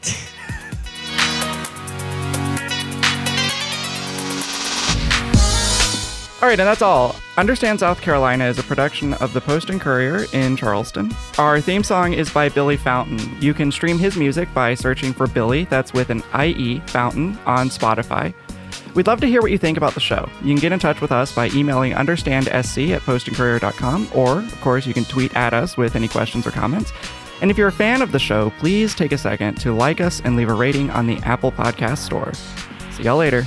All 6.41 6.49
right, 6.49 6.59
and 6.59 6.67
that's 6.67 6.81
all. 6.81 7.15
Understand 7.37 7.79
South 7.79 8.01
Carolina 8.01 8.45
is 8.45 8.59
a 8.59 8.63
production 8.63 9.13
of 9.15 9.33
the 9.33 9.41
Post 9.41 9.69
and 9.69 9.79
Courier 9.79 10.25
in 10.33 10.57
Charleston. 10.57 11.11
Our 11.37 11.61
theme 11.61 11.81
song 11.83 12.13
is 12.13 12.29
by 12.29 12.49
Billie 12.49 12.77
Fountain. 12.77 13.19
You 13.41 13.53
can 13.53 13.71
stream 13.71 13.97
his 13.97 14.17
music 14.17 14.53
by 14.53 14.73
searching 14.73 15.13
for 15.13 15.27
Billie, 15.27 15.63
that's 15.65 15.93
with 15.93 16.09
an 16.09 16.23
IE, 16.39 16.81
Fountain, 16.87 17.37
on 17.45 17.69
Spotify. 17.69 18.33
We'd 18.93 19.07
love 19.07 19.21
to 19.21 19.27
hear 19.27 19.41
what 19.41 19.51
you 19.51 19.57
think 19.57 19.77
about 19.77 19.93
the 19.93 19.99
show. 19.99 20.29
You 20.41 20.53
can 20.53 20.61
get 20.61 20.71
in 20.71 20.79
touch 20.79 21.01
with 21.01 21.11
us 21.11 21.33
by 21.33 21.49
emailing 21.49 21.93
understandsc 21.93 22.89
at 22.89 23.01
postandcourier.com, 23.01 24.09
or, 24.13 24.39
of 24.39 24.61
course, 24.61 24.85
you 24.85 24.93
can 24.93 25.05
tweet 25.05 25.35
at 25.35 25.53
us 25.53 25.77
with 25.77 25.95
any 25.95 26.07
questions 26.07 26.45
or 26.45 26.51
comments. 26.51 26.91
And 27.41 27.49
if 27.49 27.57
you're 27.57 27.69
a 27.69 27.71
fan 27.73 28.01
of 28.01 28.11
the 28.11 28.19
show, 28.19 28.51
please 28.59 28.93
take 28.93 29.13
a 29.13 29.17
second 29.17 29.55
to 29.61 29.73
like 29.73 29.99
us 29.99 30.21
and 30.21 30.35
leave 30.35 30.49
a 30.49 30.53
rating 30.53 30.89
on 30.89 31.07
the 31.07 31.17
Apple 31.19 31.51
Podcast 31.51 31.99
Store. 31.99 32.33
See 32.91 33.03
y'all 33.03 33.17
later. 33.17 33.45